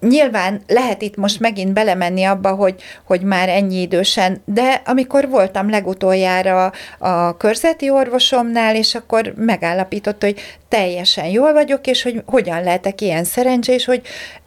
Nyilván 0.00 0.62
lehet 0.66 1.02
itt 1.02 1.16
most 1.16 1.40
megint 1.40 1.72
belemenni 1.72 2.24
abba, 2.24 2.54
hogy, 2.54 2.82
hogy 3.04 3.22
már 3.22 3.48
ennyi 3.48 3.80
idősen, 3.80 4.42
de 4.44 4.82
amikor 4.84 5.28
voltam 5.28 5.70
legutoljára 5.70 6.72
a 6.98 7.36
körzeti 7.36 7.90
orvosomnál, 7.90 8.76
és 8.76 8.94
akkor 8.94 9.32
megállapította, 9.36 10.26
hogy 10.26 10.40
teljesen 10.68 11.26
jól 11.26 11.52
vagyok, 11.52 11.86
és 11.86 12.02
hogy 12.02 12.22
hogyan 12.26 12.62
lehetek 12.62 13.00
ilyen 13.00 13.24
szerencsés, 13.24 13.84
hogy 13.84 14.02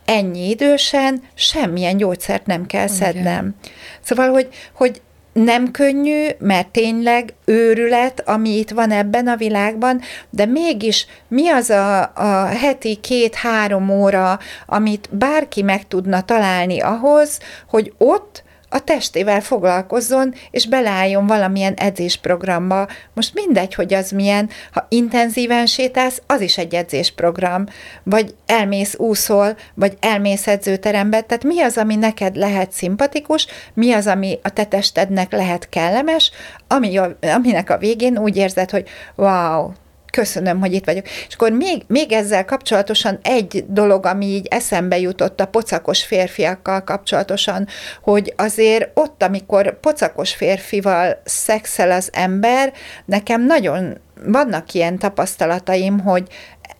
ennyi 0.05 0.49
idősen 0.49 1.21
semmilyen 1.33 1.97
gyógyszert 1.97 2.45
nem 2.45 2.65
kell 2.65 2.87
szednem. 2.87 3.23
Igen. 3.23 3.55
Szóval, 4.01 4.29
hogy, 4.29 4.47
hogy 4.73 5.01
nem 5.43 5.71
könnyű, 5.71 6.27
mert 6.39 6.67
tényleg 6.67 7.33
őrület, 7.45 8.23
ami 8.25 8.49
itt 8.49 8.69
van 8.69 8.91
ebben 8.91 9.27
a 9.27 9.35
világban, 9.35 10.01
de 10.29 10.45
mégis 10.45 11.07
mi 11.27 11.49
az 11.49 11.69
a, 11.69 12.11
a 12.15 12.45
heti 12.45 12.95
két-három 12.95 13.89
óra, 13.89 14.39
amit 14.65 15.09
bárki 15.11 15.61
meg 15.61 15.87
tudna 15.87 16.21
találni 16.21 16.79
ahhoz, 16.79 17.39
hogy 17.67 17.93
ott 17.97 18.43
a 18.75 18.79
testével 18.79 19.41
foglalkozzon, 19.41 20.33
és 20.51 20.67
beleálljon 20.67 21.27
valamilyen 21.27 21.73
edzésprogramba. 21.73 22.87
Most 23.13 23.33
mindegy, 23.33 23.73
hogy 23.73 23.93
az 23.93 24.11
milyen, 24.11 24.49
ha 24.71 24.85
intenzíven 24.89 25.65
sétálsz, 25.65 26.21
az 26.27 26.41
is 26.41 26.57
egy 26.57 26.75
edzésprogram, 26.75 27.65
vagy 28.03 28.35
elmész 28.45 28.95
úszol, 28.97 29.57
vagy 29.73 29.97
elmész 29.99 30.47
edzőterembe, 30.47 31.21
tehát 31.21 31.43
mi 31.43 31.61
az, 31.61 31.77
ami 31.77 31.95
neked 31.95 32.35
lehet 32.35 32.71
szimpatikus, 32.71 33.47
mi 33.73 33.91
az, 33.91 34.07
ami 34.07 34.39
a 34.43 34.49
te 34.49 34.65
testednek 34.65 35.31
lehet 35.31 35.69
kellemes, 35.69 36.31
ami 36.67 36.97
a, 36.97 37.17
aminek 37.21 37.69
a 37.69 37.77
végén 37.77 38.17
úgy 38.17 38.37
érzed, 38.37 38.69
hogy 38.69 38.87
wow, 39.15 39.71
köszönöm, 40.15 40.59
hogy 40.59 40.73
itt 40.73 40.85
vagyok. 40.85 41.05
És 41.07 41.33
akkor 41.33 41.51
még, 41.51 41.83
még 41.87 42.11
ezzel 42.11 42.45
kapcsolatosan 42.45 43.19
egy 43.21 43.65
dolog, 43.67 44.05
ami 44.05 44.25
így 44.25 44.47
eszembe 44.49 44.99
jutott 44.99 45.39
a 45.39 45.45
pocakos 45.45 46.03
férfiakkal 46.03 46.83
kapcsolatosan, 46.83 47.67
hogy 48.01 48.33
azért 48.37 48.89
ott, 48.93 49.23
amikor 49.23 49.79
pocakos 49.79 50.33
férfival 50.33 51.21
szexel 51.23 51.91
az 51.91 52.09
ember, 52.13 52.73
nekem 53.05 53.45
nagyon 53.45 53.97
vannak 54.25 54.73
ilyen 54.73 54.97
tapasztalataim, 54.97 55.99
hogy 55.99 56.27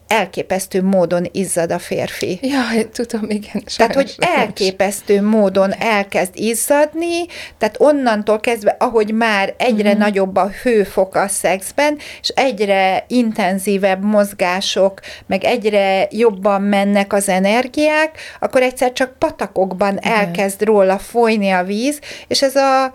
elképesztő 0.08 0.84
módon 0.84 1.30
izzad 1.32 1.72
a 1.72 1.80
férfi. 1.80 2.40
Ja, 2.42 2.90
tudom, 2.92 3.30
igen. 3.30 3.64
Tehát, 3.78 3.96
hogy 3.96 4.16
elképesztő 4.20 5.22
módon 5.22 5.74
elkezd 5.74 6.32
izzadni, 6.34 7.26
tehát 7.58 7.80
onnantól 7.80 8.40
kezdve, 8.40 8.76
ahogy 8.80 9.14
már 9.14 9.54
egyre 9.58 9.94
mm. 9.96 9.98
nagyobb 9.98 10.36
a 10.36 10.50
hőfok 10.64 11.16
a 11.16 11.28
szexben, 11.28 11.98
és 12.22 12.28
egyre 12.28 13.06
intenzívebb 13.08 14.04
mozgások, 14.04 15.00
meg 15.28 15.44
egyre 15.44 16.08
jobban 16.12 16.62
mennek 16.62 17.14
az 17.14 17.30
energiák, 17.30 18.20
akkor 18.40 18.62
egyszer 18.62 18.94
csak 18.94 19.18
patakokban 19.18 19.98
igen. 19.98 20.12
elkezd 20.12 20.62
róla 20.62 20.98
folyni 20.98 21.50
a 21.50 21.64
víz, 21.64 22.00
és 22.28 22.42
ez 22.42 22.56
a 22.56 22.92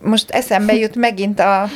most 0.00 0.30
eszembe 0.30 0.74
jut 0.82 0.96
megint 0.96 1.40
a 1.40 1.68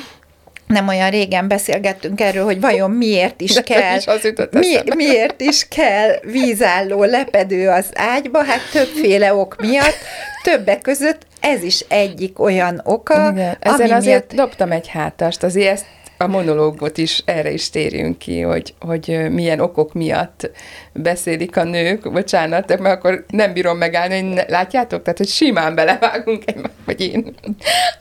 nem 0.70 0.88
olyan 0.88 1.10
régen 1.10 1.48
beszélgettünk 1.48 2.20
erről, 2.20 2.44
hogy 2.44 2.60
vajon 2.60 2.90
miért 2.90 3.40
is 3.40 3.60
kell, 3.64 3.96
is 3.96 4.04
mi, 4.50 4.76
miért 4.96 5.40
is 5.40 5.68
kell 5.68 6.10
vízálló 6.22 7.04
lepedő 7.04 7.68
az 7.68 7.86
ágyba, 7.94 8.44
hát 8.44 8.60
többféle 8.72 9.34
ok 9.34 9.56
miatt, 9.60 9.96
többek 10.42 10.80
között 10.80 11.26
ez 11.40 11.62
is 11.62 11.84
egyik 11.88 12.40
olyan 12.40 12.80
oka, 12.84 13.30
Igen, 13.32 13.56
Ezzel 13.60 13.80
ami 13.80 13.90
azért 13.90 14.32
miatt... 14.32 14.46
dobtam 14.46 14.72
egy 14.72 14.88
hátast, 14.88 15.42
azért 15.42 15.72
ezt 15.72 15.84
a 16.20 16.26
monológot 16.26 16.98
is 16.98 17.22
erre 17.24 17.50
is 17.50 17.70
térjünk 17.70 18.18
ki, 18.18 18.40
hogy, 18.40 18.74
hogy 18.80 19.30
milyen 19.30 19.60
okok 19.60 19.92
miatt 19.92 20.50
beszélik 20.92 21.56
a 21.56 21.64
nők, 21.64 22.12
bocsánat, 22.12 22.78
mert 22.78 22.96
akkor 22.96 23.24
nem 23.28 23.52
bírom 23.52 23.78
megállni, 23.78 24.20
hogy 24.20 24.34
ne, 24.34 24.44
látjátok? 24.48 25.02
Tehát, 25.02 25.18
hogy 25.18 25.28
simán 25.28 25.74
belevágunk 25.74 26.42
egy, 26.46 26.60
vagy 26.84 27.00
én, 27.00 27.34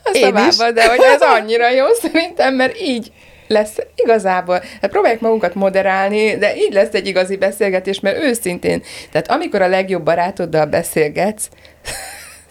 a 0.04 0.10
én 0.12 0.22
szavába, 0.22 0.72
de 0.72 0.88
hogy 0.88 1.00
ez 1.14 1.20
annyira 1.20 1.70
jó 1.70 1.86
szerintem, 1.92 2.54
mert 2.54 2.80
így 2.80 3.12
lesz 3.46 3.76
igazából, 3.94 4.62
hát 4.80 4.90
próbáljuk 4.90 5.20
magunkat 5.20 5.54
moderálni, 5.54 6.36
de 6.36 6.56
így 6.56 6.72
lesz 6.72 6.92
egy 6.92 7.06
igazi 7.06 7.36
beszélgetés, 7.36 8.00
mert 8.00 8.22
őszintén, 8.22 8.82
tehát 9.12 9.30
amikor 9.30 9.62
a 9.62 9.68
legjobb 9.68 10.04
barátoddal 10.04 10.66
beszélgetsz, 10.66 11.48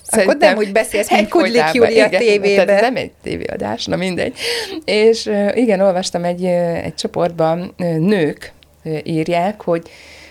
Szerintem 0.09 0.37
Akkor 0.37 0.49
nem 0.49 0.57
úgy 0.57 0.71
beszélsz, 0.71 1.11
mint 1.11 1.29
Kudlik 1.29 1.63
Júlia 1.73 2.09
tévében. 2.09 2.65
Tehát 2.65 2.81
nem 2.81 2.95
egy 2.95 3.11
tévéadás, 3.23 3.85
na 3.85 3.95
mindegy. 3.95 4.37
És 4.85 5.29
igen, 5.53 5.79
olvastam 5.79 6.23
egy, 6.23 6.45
egy 6.83 6.95
csoportban 6.95 7.73
nők 7.99 8.51
írják, 9.03 9.61
hogy 9.61 9.89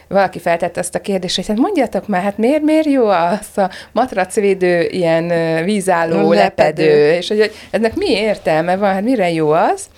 valaki 0.08 0.38
feltette 0.38 0.80
ezt 0.80 0.94
a 0.94 1.00
kérdést, 1.00 1.36
hogy 1.36 1.46
hát 1.46 1.56
mondjátok 1.56 2.06
már, 2.06 2.22
hát 2.22 2.38
miért, 2.38 2.62
miért 2.62 2.86
jó 2.86 3.06
az 3.08 3.48
a 3.56 3.70
matracvédő 3.92 4.86
ilyen 4.90 5.28
vízálló 5.64 6.32
lepedő, 6.32 6.84
lepedő, 6.84 7.12
és 7.12 7.28
hogy 7.28 7.52
ennek 7.70 7.94
mi 7.94 8.10
értelme 8.10 8.76
van, 8.76 8.92
hát 8.92 9.02
mire 9.02 9.30
jó 9.30 9.50
az? 9.50 9.88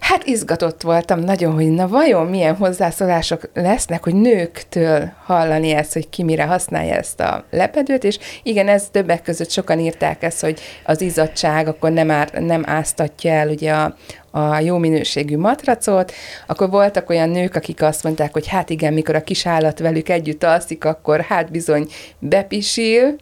Hát 0.00 0.24
izgatott 0.24 0.82
voltam 0.82 1.20
nagyon, 1.20 1.52
hogy 1.52 1.70
na 1.70 1.88
vajon 1.88 2.26
milyen 2.26 2.56
hozzászólások 2.56 3.50
lesznek, 3.54 4.04
hogy 4.04 4.14
nőktől 4.14 5.12
hallani 5.24 5.70
ezt, 5.70 5.92
hogy 5.92 6.08
ki 6.08 6.22
mire 6.22 6.44
használja 6.44 6.94
ezt 6.94 7.20
a 7.20 7.44
lepedőt, 7.50 8.04
és 8.04 8.18
igen, 8.42 8.68
ez 8.68 8.88
többek 8.90 9.22
között 9.22 9.50
sokan 9.50 9.78
írták 9.78 10.22
ezt, 10.22 10.40
hogy 10.40 10.60
az 10.84 11.00
izzadság 11.00 11.68
akkor 11.68 11.90
nem, 11.90 12.10
ár, 12.10 12.32
nem 12.32 12.62
áztatja 12.66 13.32
el 13.32 13.48
ugye 13.48 13.72
a, 13.72 13.94
a 14.30 14.58
jó 14.58 14.78
minőségű 14.78 15.36
matracot, 15.36 16.12
akkor 16.46 16.70
voltak 16.70 17.10
olyan 17.10 17.28
nők, 17.28 17.54
akik 17.54 17.82
azt 17.82 18.02
mondták, 18.04 18.32
hogy 18.32 18.46
hát 18.46 18.70
igen, 18.70 18.92
mikor 18.92 19.14
a 19.14 19.22
kis 19.22 19.46
állat 19.46 19.78
velük 19.78 20.08
együtt 20.08 20.44
alszik, 20.44 20.84
akkor 20.84 21.20
hát 21.20 21.50
bizony 21.50 21.86
bepisil, 22.18 23.16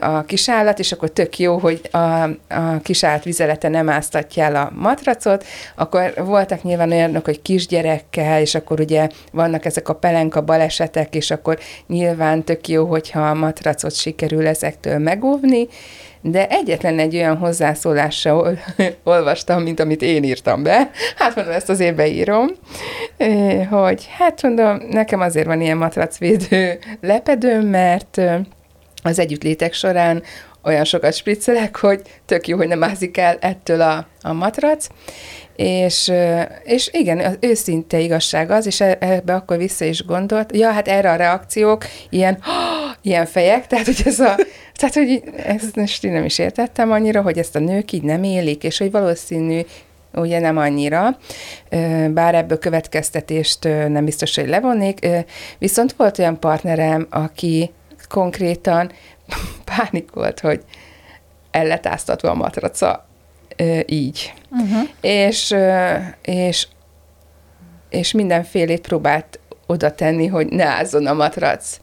a 0.00 0.22
kisállat, 0.22 0.78
és 0.78 0.92
akkor 0.92 1.10
tök 1.10 1.38
jó, 1.38 1.58
hogy 1.58 1.80
a, 1.90 1.98
a 1.98 2.80
kisállat 2.82 3.24
vizelete 3.24 3.68
nem 3.68 3.88
áztatja 3.88 4.44
el 4.44 4.56
a 4.56 4.72
matracot, 4.74 5.44
akkor 5.76 6.12
voltak 6.16 6.62
nyilván 6.62 6.92
olyanok, 6.92 7.24
hogy 7.24 7.42
kisgyerekkel, 7.42 8.40
és 8.40 8.54
akkor 8.54 8.80
ugye 8.80 9.08
vannak 9.32 9.64
ezek 9.64 9.88
a 9.88 9.94
pelenka 9.94 10.42
balesetek, 10.42 11.14
és 11.14 11.30
akkor 11.30 11.58
nyilván 11.86 12.44
tök 12.44 12.68
jó, 12.68 12.84
hogyha 12.84 13.28
a 13.28 13.34
matracot 13.34 13.94
sikerül 13.94 14.46
ezektől 14.46 14.98
megóvni, 14.98 15.68
de 16.20 16.48
egyetlen 16.48 16.98
egy 16.98 17.16
olyan 17.16 17.36
hozzászólásra 17.36 18.52
olvastam, 19.04 19.62
mint 19.62 19.80
amit 19.80 20.02
én 20.02 20.24
írtam 20.24 20.62
be, 20.62 20.90
hát 21.16 21.34
mondom, 21.34 21.54
ezt 21.54 21.68
azért 21.68 21.94
beírom, 21.96 22.48
hogy 23.70 24.08
hát 24.18 24.42
mondom, 24.42 24.82
nekem 24.90 25.20
azért 25.20 25.46
van 25.46 25.60
ilyen 25.60 25.76
matracvédő 25.76 26.78
lepedőm, 27.00 27.66
mert 27.66 28.20
az 29.06 29.18
együttlétek 29.18 29.72
során 29.72 30.22
olyan 30.66 30.84
sokat 30.84 31.14
spriccelek, 31.14 31.76
hogy 31.76 32.00
tök 32.26 32.48
jó, 32.48 32.56
hogy 32.56 32.68
nem 32.68 32.82
ázik 32.82 33.16
el 33.16 33.36
ettől 33.40 33.80
a, 33.80 34.06
a 34.22 34.32
matrac, 34.32 34.86
és, 35.56 36.12
és 36.64 36.88
igen, 36.92 37.18
az 37.18 37.36
őszinte 37.40 37.98
igazság 37.98 38.50
az, 38.50 38.66
és 38.66 38.80
e, 38.80 38.96
ebbe 39.00 39.34
akkor 39.34 39.56
vissza 39.56 39.84
is 39.84 40.04
gondolt, 40.04 40.56
ja, 40.56 40.70
hát 40.70 40.88
erre 40.88 41.10
a 41.10 41.16
reakciók, 41.16 41.84
ilyen, 42.10 42.38
ilyen 43.02 43.26
fejek, 43.26 43.66
tehát 43.66 43.86
hogy 43.86 44.02
ez 44.04 44.20
a, 44.20 44.36
tehát 44.74 44.94
hogy 44.94 45.22
ezt 45.46 45.76
most 45.76 46.04
én 46.04 46.12
nem 46.12 46.24
is 46.24 46.38
értettem 46.38 46.90
annyira, 46.90 47.22
hogy 47.22 47.38
ezt 47.38 47.56
a 47.56 47.58
nők 47.58 47.92
így 47.92 48.02
nem 48.02 48.22
élik, 48.22 48.64
és 48.64 48.78
hogy 48.78 48.90
valószínű, 48.90 49.60
ugye 50.14 50.38
nem 50.38 50.56
annyira, 50.56 51.18
bár 52.10 52.34
ebből 52.34 52.58
következtetést 52.58 53.64
nem 53.64 54.04
biztos, 54.04 54.34
hogy 54.34 54.48
levonnék, 54.48 55.06
viszont 55.58 55.92
volt 55.92 56.18
olyan 56.18 56.40
partnerem, 56.40 57.06
aki 57.10 57.70
konkrétan 58.08 58.92
pánikolt, 59.76 60.40
hogy 60.40 60.64
elletáztatva 61.50 62.30
a 62.30 62.34
matraca 62.34 63.06
így. 63.86 64.34
Uh-huh. 64.50 64.88
És, 65.00 65.54
és, 66.22 66.66
és 67.88 68.12
mindenfélét 68.12 68.80
próbált 68.80 69.38
oda 69.66 69.94
tenni, 69.94 70.26
hogy 70.26 70.46
ne 70.46 70.64
ázzon 70.64 71.06
a 71.06 71.12
matrac. 71.12 71.80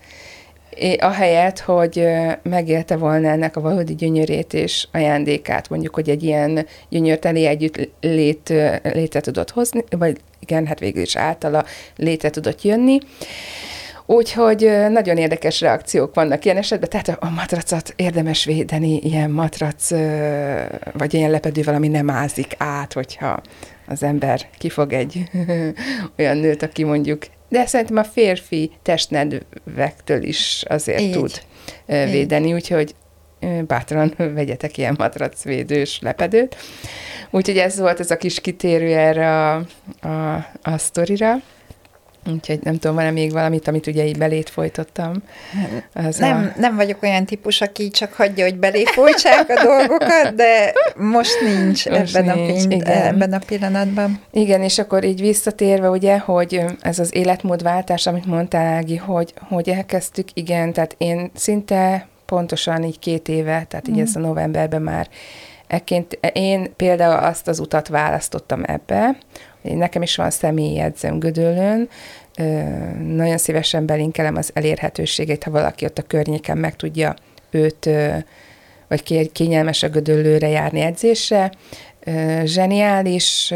É, 0.70 0.94
ahelyett, 0.94 1.60
hogy 1.60 2.08
megélte 2.44 2.96
volna 2.96 3.28
ennek 3.28 3.56
a 3.56 3.62
valódi 3.62 3.96
gyönyörét 3.96 4.54
és 4.54 4.88
ajándékát, 4.92 5.70
mondjuk, 5.70 5.96
hogy 5.96 6.10
egy 6.10 6.24
ilyen 6.24 6.66
gyönyörteli 6.90 7.46
együtt 7.46 7.90
lét, 8.02 8.54
létre 8.84 9.20
tudott 9.20 9.52
hozni, 9.52 9.84
vagy 9.90 10.18
igen, 10.40 10.66
hát 10.66 10.80
végül 10.80 11.02
is 11.02 11.16
általa 11.16 11.66
létre 11.96 12.30
tudott 12.30 12.62
jönni. 12.62 13.00
Úgyhogy 14.06 14.72
nagyon 14.90 15.18
érdekes 15.18 15.62
reakciók 15.62 16.16
vannak 16.16 16.46
ilyen 16.46 16.58
esetben, 16.58 16.90
tehát 16.90 17.08
a 17.20 17.30
matracot 17.30 17.94
érdemes 17.96 18.46
védeni, 18.46 18.98
ilyen 18.98 19.30
matrac, 19.32 19.90
vagy 20.94 21.14
ilyen 21.14 21.32
lepedővel, 21.32 21.76
ami 21.76 21.88
nem 21.88 22.10
ázik 22.10 22.56
át, 22.58 22.94
hogyha 22.94 23.42
az 23.88 24.04
ember 24.04 24.48
kifog 24.58 24.94
egy 24.94 25.24
olyan 26.18 26.38
nőt, 26.38 26.64
aki 26.64 26.84
mondjuk, 26.84 27.26
de 27.50 27.66
szerintem 27.66 27.98
a 27.98 28.04
férfi 28.04 28.72
testnedvektől 28.82 30.24
is 30.24 30.64
azért 30.68 31.00
Így. 31.00 31.12
tud 31.12 31.42
védeni, 31.86 32.48
Így. 32.48 32.54
úgyhogy 32.54 32.96
bátran 33.68 34.14
vegyetek 34.36 34.78
ilyen 34.78 34.96
matracvédős 34.98 36.00
lepedőt. 36.02 36.56
Úgyhogy 37.30 37.58
ez 37.58 37.80
volt 37.80 38.00
ez 38.00 38.12
a 38.12 38.18
kis 38.18 38.42
kitérő 38.42 38.96
erre 38.96 39.52
a, 39.52 39.56
a, 40.02 40.36
a 40.62 40.78
sztorira. 40.78 41.36
Úgyhogy 42.32 42.60
nem 42.62 42.78
tudom, 42.78 42.96
van-e 42.96 43.12
még 43.12 43.32
valamit, 43.32 43.68
amit 43.68 43.88
ugye 43.88 44.06
így 44.06 44.18
belét 44.18 44.50
folytottam. 44.50 45.14
Az 45.94 46.18
nem, 46.18 46.52
a... 46.56 46.60
nem 46.60 46.76
vagyok 46.76 47.04
olyan 47.04 47.26
típus, 47.26 47.62
aki 47.62 47.90
csak 47.90 48.14
hagyja, 48.14 48.44
hogy 48.44 48.56
belé 48.56 48.84
folytsák 48.86 49.50
a 49.50 49.64
dolgokat, 49.64 50.36
de 50.36 50.74
most 50.96 51.42
nincs, 51.42 51.90
most 51.90 52.16
ebben, 52.16 52.38
nincs, 52.38 52.64
a 52.64 52.68
pint, 52.68 52.88
ebben 52.88 53.34
a 53.34 53.40
pillanatban. 53.46 54.22
Igen, 54.32 54.62
és 54.62 54.80
akkor 54.80 55.04
így 55.04 55.22
visszatérve, 55.22 55.90
ugye, 55.90 56.18
hogy 56.18 56.64
ez 56.82 57.00
az 57.00 57.16
életmódváltás, 57.16 58.08
amit 58.08 58.26
mondtál, 58.26 58.74
Ági, 58.74 58.96
hogy, 58.96 59.34
hogy 59.48 59.70
elkezdtük, 59.70 60.28
igen, 60.34 60.74
tehát 60.74 60.96
én 60.98 61.32
szinte 61.36 62.08
pontosan 62.26 62.84
így 62.84 63.00
két 63.00 63.28
éve, 63.28 63.66
tehát 63.70 63.88
így 63.88 63.98
mm. 63.98 64.02
ez 64.02 64.16
a 64.16 64.20
novemberben 64.20 64.82
már 64.82 65.08
Ekként 65.74 66.20
én 66.34 66.76
például 66.76 67.24
azt 67.24 67.48
az 67.48 67.60
utat 67.60 67.88
választottam 67.88 68.64
ebbe, 68.66 69.18
Nekem 69.64 70.02
is 70.02 70.16
van 70.16 70.30
személyi 70.30 70.80
edzőm 70.80 71.20
Gödöllőn, 71.20 71.90
nagyon 73.08 73.38
szívesen 73.38 73.86
belinkelem 73.86 74.36
az 74.36 74.50
elérhetőségét, 74.54 75.44
ha 75.44 75.52
valaki 75.52 75.86
ott 75.86 75.98
a 75.98 76.02
környéken 76.02 76.58
meg 76.58 76.76
tudja 76.76 77.14
őt, 77.52 77.90
vagy 78.88 79.32
kényelmes 79.32 79.84
a 79.84 79.90
Gödöllőre 79.90 80.48
járni 80.48 80.82
edzésre. 80.82 81.52
Zseniális, 82.44 83.54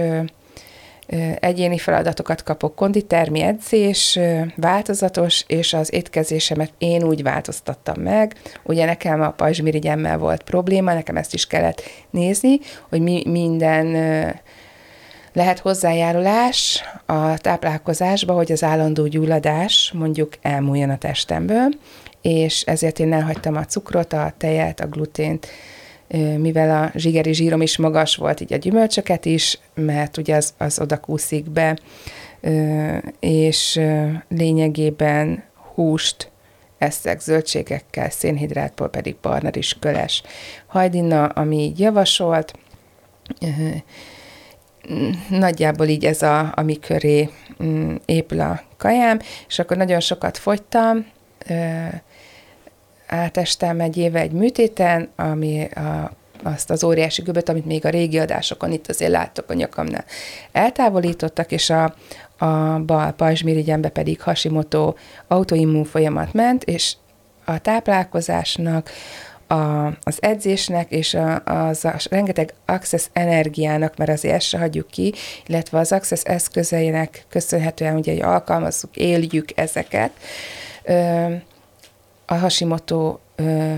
egyéni 1.39 1.78
feladatokat 1.78 2.43
kapok, 2.43 2.76
konditermi 2.76 3.41
edzés, 3.41 4.20
változatos, 4.56 5.43
és 5.48 5.74
az 5.74 5.93
étkezésemet 5.93 6.72
én 6.78 7.04
úgy 7.04 7.24
változtattam 7.24 8.02
meg. 8.02 8.36
Ugye 8.63 8.86
nekem 8.86 9.22
a 9.22 9.32
pajzsmirigyemmel 9.32 10.17
volt 10.17 10.43
probléma, 10.43 10.93
nekem 10.93 11.17
ezt 11.17 11.34
is 11.34 11.48
kellett 11.48 11.82
nézni, 12.10 12.60
hogy 12.89 13.02
mi 13.02 13.24
minden 13.26 13.86
lehet 15.38 15.60
hozzájárulás 15.60 16.84
a 17.06 17.38
táplálkozásba, 17.38 18.34
hogy 18.34 18.52
az 18.52 18.63
állandó 18.63 19.08
gyulladás 19.08 19.91
mondjuk 19.95 20.34
elmúljon 20.41 20.89
a 20.89 20.97
testemből, 20.97 21.69
és 22.21 22.62
ezért 22.62 23.00
én 23.00 23.13
elhagytam 23.13 23.56
a 23.56 23.65
cukrot, 23.65 24.13
a 24.13 24.34
tejet, 24.38 24.80
a 24.80 24.88
glutént, 24.88 25.47
mivel 26.38 26.84
a 26.84 26.97
zsigeri 26.97 27.34
zsírom 27.34 27.62
is 27.62 27.78
magas 27.78 28.15
volt, 28.15 28.41
így 28.41 28.54
a 28.54 28.58
gyümölcsöket 28.58 29.26
is, 29.26 29.60
mert 29.73 30.17
ugye 30.17 30.36
az, 30.36 30.54
az 30.58 30.80
oda 30.80 31.00
kúszik 31.00 31.50
be, 31.50 31.78
és 33.19 33.82
lényegében 34.30 35.43
húst 35.73 36.32
eszek 36.78 37.19
zöldségekkel, 37.19 38.10
szénhidrátból 38.10 38.89
pedig 38.89 39.15
barna 39.21 39.50
is 39.54 39.78
köles. 39.80 40.23
Hajdina, 40.67 41.26
ami 41.26 41.58
így 41.58 41.80
javasolt, 41.80 42.54
nagyjából 45.30 45.86
így 45.86 46.06
ez 46.06 46.21
a, 46.21 46.52
ami 46.56 46.80
köré 46.80 47.30
mm, 47.63 47.95
épül 48.06 48.39
a 48.39 48.62
kajám, 48.78 49.19
és 49.47 49.60
akkor 49.60 49.78
nagyon 49.78 50.00
sokat 50.00 50.38
fogytam, 50.38 51.06
átestem 53.08 53.80
egy 53.80 53.97
éve 53.97 54.19
egy 54.19 54.32
műtéten, 54.32 55.10
ami 55.15 55.63
a, 55.63 56.12
azt 56.43 56.69
az 56.69 56.84
óriási 56.84 57.21
göböt, 57.21 57.50
amit 57.50 57.65
még 57.65 57.86
a 57.86 57.89
régi 57.89 58.19
adásokon 58.19 58.71
itt 58.71 58.89
azért 58.89 59.12
láttok 59.12 59.50
a 59.50 59.54
nyakamnál, 59.54 60.06
eltávolítottak, 60.52 61.52
és 61.52 61.69
a, 61.69 61.84
a 62.38 62.80
bal 62.80 63.12
pajzsmirigyembe 63.12 63.89
pedig 63.89 64.21
Hashimoto 64.21 64.93
autoimmun 65.28 65.84
folyamat 65.84 66.34
ment, 66.34 66.63
és 66.63 66.95
a 67.45 67.58
táplálkozásnak, 67.58 68.89
a, 69.47 69.86
az 69.86 70.17
edzésnek 70.19 70.91
és 70.91 71.13
a, 71.13 71.43
az 71.43 71.86
a 71.86 71.95
rengeteg 72.10 72.53
access 72.65 73.07
energiának, 73.13 73.97
mert 73.97 74.12
azért 74.12 74.36
ezt 74.36 74.47
se 74.47 74.57
hagyjuk 74.57 74.88
ki, 74.88 75.13
illetve 75.45 75.79
az 75.79 75.91
access 75.91 76.21
eszközeinek 76.23 77.25
köszönhetően 77.29 77.95
ugye, 77.95 78.12
hogy 78.12 78.21
alkalmazzuk, 78.21 78.95
éljük 78.95 79.49
ezeket, 79.55 80.12
a 82.25 82.36
Hashimoto 82.36 83.17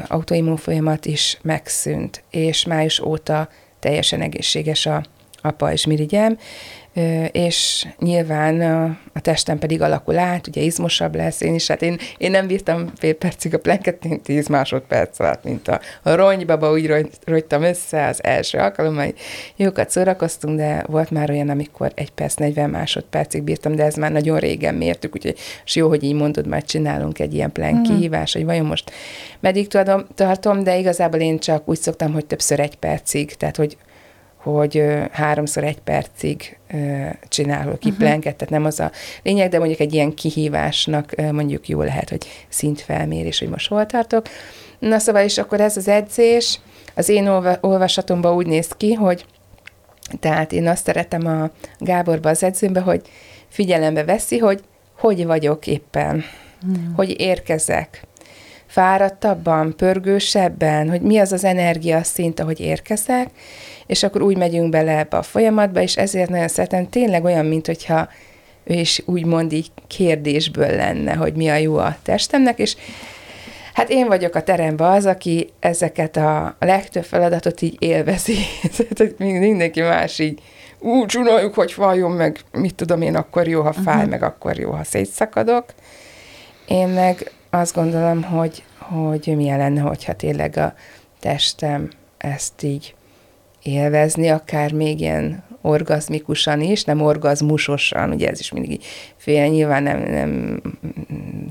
autoimmun 0.08 0.58
folyamat 0.58 1.06
is 1.06 1.38
megszűnt, 1.42 2.24
és 2.30 2.66
május 2.66 3.00
óta 3.00 3.50
teljesen 3.80 4.22
egészséges 4.22 4.86
a, 4.86 5.04
a 5.42 5.52
pajzsmirigyem, 5.52 6.38
és 7.32 7.88
nyilván 8.00 8.62
a 9.14 9.22
testem 9.22 9.60
pedig 9.60 9.82
alakul 9.82 10.18
át, 10.18 10.48
ugye 10.48 10.62
izmosabb 10.62 11.16
lesz, 11.16 11.42
én 11.42 11.54
is, 11.54 11.68
hát 11.68 11.82
én, 11.82 11.98
én 12.18 12.32
nem 12.32 12.48
bírtam 12.48 12.92
fél 12.98 13.14
percig 13.14 13.54
a 13.54 13.58
plenket, 13.58 14.06
én 14.06 14.22
tíz 14.22 14.48
másodperc 14.48 15.20
alatt, 15.20 15.44
mint 15.44 15.68
a, 15.68 15.80
a 16.04 16.16
ronybaba, 16.16 16.72
úgy 16.72 17.08
rogytam 17.26 17.64
össze 17.64 18.08
az 18.08 18.24
első 18.24 18.58
alkalommal, 18.58 19.14
jókat 19.56 19.90
szórakoztunk, 19.90 20.58
de 20.58 20.84
volt 20.88 21.12
már 21.12 21.30
olyan, 21.30 21.50
amikor 21.50 21.92
egy 21.96 22.12
perc, 22.12 22.36
40 22.36 22.70
másodpercig 22.70 23.44
bírtam, 23.44 23.76
de 23.76 23.84
ez 23.84 23.96
már 23.96 24.12
nagyon 24.12 24.40
régen 24.40 24.76
mértük, 24.76 25.16
úgyhogy 25.16 25.38
és 25.66 25.76
jó, 25.76 25.88
hogy 25.88 26.04
így 26.04 26.14
mondod, 26.14 26.48
majd 26.48 26.66
csinálunk 26.66 27.20
egy 27.20 27.34
ilyen 27.34 27.52
plen 27.52 27.74
uh-huh. 27.74 27.88
kihívás, 27.88 28.34
hogy 28.34 28.46
vajon 28.46 28.66
most 28.66 28.92
meddig 29.40 29.68
tudom, 29.68 30.06
tartom, 30.16 30.64
de 30.64 30.78
igazából 30.78 31.20
én 31.20 31.40
csak 31.40 31.70
úgy 31.70 31.80
szoktam, 31.80 32.14
hogy 32.14 32.26
többször 32.26 32.60
egy 32.60 32.76
percig, 32.76 33.36
tehát 33.36 33.56
hogy 33.56 33.78
hogy 34.42 34.84
háromszor 35.12 35.64
egy 35.64 35.80
percig 35.80 36.58
csinálok 37.28 37.74
uh-huh. 37.74 37.98
plenket, 37.98 38.36
tehát 38.36 38.54
nem 38.54 38.66
az 38.66 38.80
a 38.80 38.92
lényeg, 39.24 39.50
de 39.50 39.58
mondjuk 39.58 39.80
egy 39.80 39.94
ilyen 39.94 40.14
kihívásnak 40.14 41.16
mondjuk 41.32 41.68
jó 41.68 41.82
lehet, 41.82 42.10
hogy 42.10 42.28
szintfelmérés, 42.50 43.40
hogy 43.40 43.50
most 43.50 43.68
hol 43.68 43.86
tartok. 43.86 44.26
Na 44.80 45.00
szóval 45.00 45.26
is 45.26 45.38
akkor 45.38 45.62
ez 45.62 45.78
az 45.78 45.88
edzés, 45.88 46.60
az 46.96 47.10
én 47.10 47.28
olvasatomban 47.62 48.36
úgy 48.36 48.48
néz 48.48 48.68
ki, 48.78 48.94
hogy 48.94 49.26
tehát 50.20 50.52
én 50.52 50.68
azt 50.68 50.86
szeretem 50.86 51.28
a 51.28 51.50
Gáborba 51.78 52.30
az 52.30 52.44
edzőmbe, 52.44 52.80
hogy 52.80 53.02
figyelembe 53.48 54.04
veszi, 54.04 54.38
hogy 54.38 54.64
hogy 54.98 55.26
vagyok 55.26 55.68
éppen, 55.68 56.24
uh-huh. 56.68 56.96
hogy 56.96 57.20
érkezek, 57.20 58.08
fáradtabban, 58.70 59.76
pörgősebben, 59.76 60.90
hogy 60.90 61.02
mi 61.02 61.18
az 61.18 61.32
az 61.32 61.44
energia 61.44 62.04
szint, 62.04 62.40
ahogy 62.40 62.60
érkezek, 62.60 63.30
és 63.86 64.04
akkor 64.04 64.22
úgy 64.22 64.38
megyünk 64.38 64.70
bele 64.70 64.98
ebbe 64.98 65.18
a 65.18 65.22
folyamatba, 65.22 65.82
és 65.82 65.98
ezért 65.98 66.30
nagyon 66.30 66.48
szeretem, 66.48 66.90
tényleg 66.90 67.24
olyan, 67.24 67.46
mint 67.46 67.66
hogyha 67.66 68.10
ő 68.64 68.74
is 68.74 69.02
úgymond 69.06 69.52
így 69.52 69.72
kérdésből 69.88 70.76
lenne, 70.76 71.14
hogy 71.14 71.34
mi 71.34 71.50
a 71.50 71.56
jó 71.56 71.78
a 71.78 71.98
testemnek, 72.04 72.60
és 72.60 72.76
hát 73.74 73.90
én 73.90 74.08
vagyok 74.08 74.36
a 74.36 74.44
teremben 74.44 74.92
az, 74.92 75.06
aki 75.06 75.50
ezeket 75.60 76.18
a, 76.18 76.56
legtöbb 76.60 77.04
feladatot 77.04 77.62
így 77.62 77.76
élvezi. 77.80 78.38
Tehát 78.96 79.18
mindenki 79.18 79.82
más 79.82 80.20
így 80.20 80.42
úgy 80.80 81.06
csináljuk, 81.06 81.54
hogy 81.54 81.72
fájjon, 81.72 82.12
meg 82.12 82.40
mit 82.52 82.76
tudom 82.76 83.02
én, 83.02 83.16
akkor 83.16 83.48
jó, 83.48 83.62
ha 83.62 83.74
fáj, 83.74 83.96
uh-huh. 83.96 84.10
meg 84.10 84.24
akkor 84.24 84.60
jó, 84.60 84.72
ha 84.72 84.84
szétszakadok. 84.84 85.66
Én 86.68 86.88
meg 86.88 87.32
azt 87.50 87.76
gondolom, 87.76 88.24
hogy, 88.24 88.64
hogy 88.78 89.34
milyen 89.36 89.58
lenne, 89.58 89.82
hogyha 89.82 90.14
tényleg 90.14 90.58
a 90.58 90.74
testem 91.20 91.90
ezt 92.18 92.64
így 92.64 92.96
élvezni, 93.64 94.30
akár 94.30 94.72
még 94.72 95.00
ilyen 95.00 95.44
orgazmikusan 95.62 96.62
is, 96.62 96.84
nem 96.84 97.02
orgazmusosan, 97.02 98.12
ugye 98.12 98.30
ez 98.30 98.40
is 98.40 98.52
mindig 98.52 98.82
fél, 99.18 99.48
nyilván 99.48 99.84
nem, 99.84 100.00
nem 100.00 100.62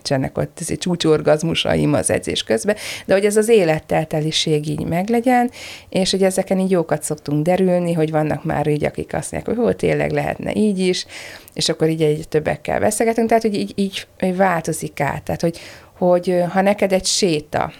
csennek 0.03 0.39
ott 0.39 0.59
ez 0.61 0.71
egy 0.71 0.79
csúcsorgazmusaim 0.79 1.93
az 1.93 2.11
edzés 2.11 2.43
közben, 2.43 2.77
de 3.07 3.15
hogy 3.15 3.25
ez 3.25 3.37
az 3.37 3.49
élettelteliség 3.49 4.69
így 4.69 4.85
meglegyen, 4.85 5.51
és 5.89 6.11
hogy 6.11 6.23
ezeken 6.23 6.59
így 6.59 6.71
jókat 6.71 7.03
szoktunk 7.03 7.45
derülni, 7.45 7.93
hogy 7.93 8.11
vannak 8.11 8.45
már 8.45 8.67
így, 8.67 8.85
akik 8.85 9.15
azt 9.15 9.33
mondják, 9.33 9.57
hogy 9.57 9.65
hol 9.65 9.77
tényleg 9.77 10.11
lehetne 10.11 10.55
így 10.55 10.79
is, 10.79 11.07
és 11.55 11.69
akkor 11.69 11.89
így 11.89 12.03
egy 12.03 12.29
többekkel 12.29 12.81
beszélgetünk, 12.81 13.29
tehát 13.29 13.43
hogy 13.43 13.55
így, 13.55 13.73
így, 13.75 14.07
így 14.23 14.37
változik 14.37 15.01
át, 15.01 15.23
tehát 15.23 15.41
hogy, 15.41 15.59
hogy 15.99 16.43
ha 16.49 16.61
neked 16.61 16.93
egy 16.93 17.07
séta, 17.07 17.73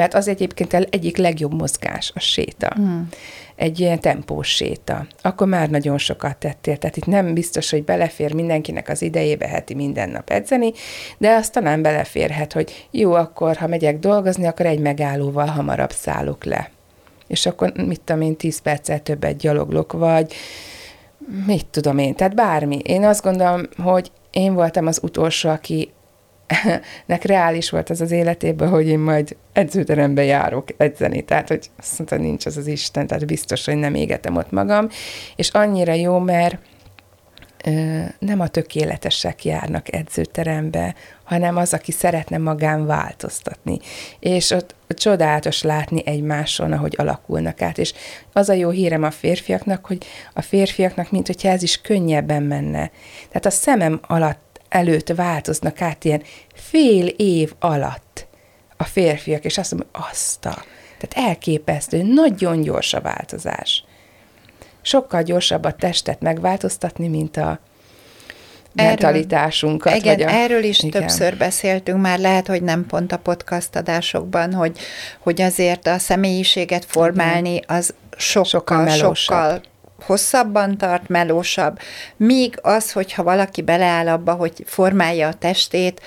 mert 0.00 0.14
az 0.14 0.28
egyébként 0.28 0.74
egyik 0.74 1.16
legjobb 1.16 1.54
mozgás, 1.54 2.12
a 2.14 2.20
séta. 2.20 2.76
Mm. 2.80 3.00
Egy 3.54 3.80
ilyen 3.80 4.00
tempós 4.00 4.48
séta. 4.48 5.06
Akkor 5.22 5.46
már 5.46 5.70
nagyon 5.70 5.98
sokat 5.98 6.36
tettél. 6.36 6.76
Tehát 6.76 6.96
itt 6.96 7.06
nem 7.06 7.34
biztos, 7.34 7.70
hogy 7.70 7.84
belefér 7.84 8.34
mindenkinek 8.34 8.88
az 8.88 9.02
idejébe 9.02 9.46
heti 9.48 9.74
minden 9.74 10.08
nap 10.10 10.30
edzeni, 10.30 10.72
de 11.18 11.34
azt 11.34 11.52
talán 11.52 11.82
beleférhet, 11.82 12.52
hogy 12.52 12.88
jó, 12.90 13.12
akkor 13.12 13.56
ha 13.56 13.66
megyek 13.66 13.98
dolgozni, 13.98 14.46
akkor 14.46 14.66
egy 14.66 14.80
megállóval 14.80 15.46
hamarabb 15.46 15.92
szállok 15.92 16.44
le. 16.44 16.70
És 17.26 17.46
akkor 17.46 17.72
mit 17.72 18.00
tudom 18.00 18.22
én, 18.22 18.36
tíz 18.36 18.58
perccel 18.58 19.02
többet 19.02 19.36
gyaloglok, 19.36 19.92
vagy 19.92 20.34
mit 21.46 21.66
tudom 21.66 21.98
én, 21.98 22.14
tehát 22.14 22.34
bármi. 22.34 22.78
Én 22.78 23.04
azt 23.04 23.22
gondolom, 23.22 23.62
hogy 23.76 24.10
én 24.30 24.54
voltam 24.54 24.86
az 24.86 25.00
utolsó, 25.02 25.48
aki 25.48 25.92
nek 27.06 27.24
reális 27.24 27.70
volt 27.70 27.90
az 27.90 28.00
az 28.00 28.10
életében, 28.10 28.68
hogy 28.68 28.88
én 28.88 28.98
majd 28.98 29.36
edzőterembe 29.52 30.24
járok 30.24 30.68
edzeni, 30.76 31.22
tehát 31.22 31.48
hogy 31.48 31.70
azt 31.78 31.98
mondta, 31.98 32.16
nincs 32.16 32.46
az 32.46 32.56
az 32.56 32.66
Isten, 32.66 33.06
tehát 33.06 33.26
biztos, 33.26 33.64
hogy 33.64 33.76
nem 33.76 33.94
égetem 33.94 34.36
ott 34.36 34.50
magam, 34.50 34.88
és 35.36 35.48
annyira 35.48 35.92
jó, 35.92 36.18
mert 36.18 36.58
nem 38.18 38.40
a 38.40 38.48
tökéletesek 38.48 39.44
járnak 39.44 39.94
edzőterembe, 39.94 40.94
hanem 41.24 41.56
az, 41.56 41.74
aki 41.74 41.92
szeretne 41.92 42.38
magán 42.38 42.86
változtatni. 42.86 43.78
És 44.18 44.50
ott 44.50 44.74
csodálatos 44.88 45.62
látni 45.62 46.02
egymáson, 46.06 46.72
ahogy 46.72 46.94
alakulnak 46.98 47.62
át. 47.62 47.78
És 47.78 47.92
az 48.32 48.48
a 48.48 48.52
jó 48.52 48.70
hírem 48.70 49.02
a 49.02 49.10
férfiaknak, 49.10 49.86
hogy 49.86 50.04
a 50.34 50.42
férfiaknak, 50.42 51.10
mint 51.10 51.26
hogyha 51.26 51.48
ez 51.48 51.62
is 51.62 51.80
könnyebben 51.80 52.42
menne. 52.42 52.90
Tehát 53.28 53.46
a 53.46 53.50
szemem 53.50 54.00
alatt 54.06 54.49
előtt 54.70 55.08
változnak 55.08 55.80
át 55.80 56.04
ilyen 56.04 56.22
fél 56.54 57.06
év 57.06 57.52
alatt 57.58 58.26
a 58.76 58.84
férfiak, 58.84 59.44
és 59.44 59.58
azt 59.58 59.70
mondom, 59.70 59.88
hogy 59.92 60.04
azt 60.10 60.46
a... 60.46 60.64
Tehát 60.98 61.28
elképesztő, 61.28 62.02
nagyon 62.02 62.60
gyors 62.60 62.94
a 62.94 63.00
változás. 63.00 63.84
Sokkal 64.82 65.22
gyorsabb 65.22 65.64
a 65.64 65.72
testet 65.72 66.20
megváltoztatni, 66.20 67.08
mint 67.08 67.36
a 67.36 67.58
mentalitásunkat. 68.72 69.96
Igen, 69.96 70.16
vagy 70.16 70.22
a, 70.22 70.30
erről 70.30 70.62
is 70.62 70.82
igen. 70.82 71.00
többször 71.00 71.36
beszéltünk 71.36 72.00
már, 72.00 72.18
lehet, 72.18 72.46
hogy 72.46 72.62
nem 72.62 72.86
pont 72.86 73.12
a 73.12 73.18
podcast 73.18 73.76
adásokban, 73.76 74.54
hogy, 74.54 74.78
hogy 75.18 75.40
azért 75.40 75.86
a 75.86 75.98
személyiséget 75.98 76.84
formálni 76.84 77.60
az 77.66 77.94
sokkal, 78.16 78.44
Sokkal 78.44 78.44
sokkal, 78.44 78.84
melósabb. 78.84 79.14
sokkal 79.14 79.60
hosszabban 80.02 80.78
tart, 80.78 81.08
melósabb, 81.08 81.78
míg 82.16 82.58
az, 82.62 82.92
hogyha 82.92 83.22
valaki 83.22 83.62
beleáll 83.62 84.08
abba, 84.08 84.32
hogy 84.32 84.52
formálja 84.66 85.28
a 85.28 85.34
testét, 85.34 86.00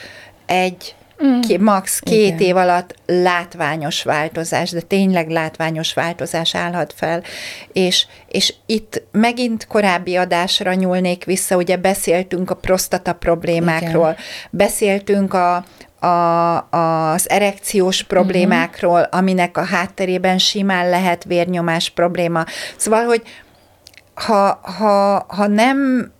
egy 0.45 0.95
mm. 1.25 1.39
ki, 1.39 1.57
max. 1.57 1.99
két 1.99 2.25
Igen. 2.25 2.39
év 2.39 2.55
alatt 2.55 2.95
látványos 3.05 4.03
változás, 4.03 4.71
de 4.71 4.81
tényleg 4.81 5.29
látványos 5.29 5.93
változás 5.93 6.55
állhat 6.55 6.93
fel. 6.95 7.23
És, 7.73 8.05
és 8.27 8.53
itt 8.65 9.01
megint 9.11 9.67
korábbi 9.67 10.15
adásra 10.15 10.73
nyúlnék 10.73 11.25
vissza, 11.25 11.55
ugye 11.55 11.77
beszéltünk 11.77 12.49
a 12.49 12.55
prostata 12.55 13.13
problémákról, 13.13 14.09
Igen. 14.09 14.23
beszéltünk 14.49 15.33
a, 15.33 15.65
a, 16.05 16.57
az 17.13 17.29
erekciós 17.29 18.03
problémákról, 18.03 18.99
uh-huh. 18.99 19.19
aminek 19.19 19.57
a 19.57 19.63
hátterében 19.63 20.37
simán 20.37 20.89
lehet 20.89 21.23
vérnyomás 21.23 21.89
probléma. 21.89 22.45
Szóval, 22.75 23.05
hogy 23.05 23.21
ha, 24.13 24.59
ha, 24.63 25.25
ha 25.27 25.47
nem 25.47 26.11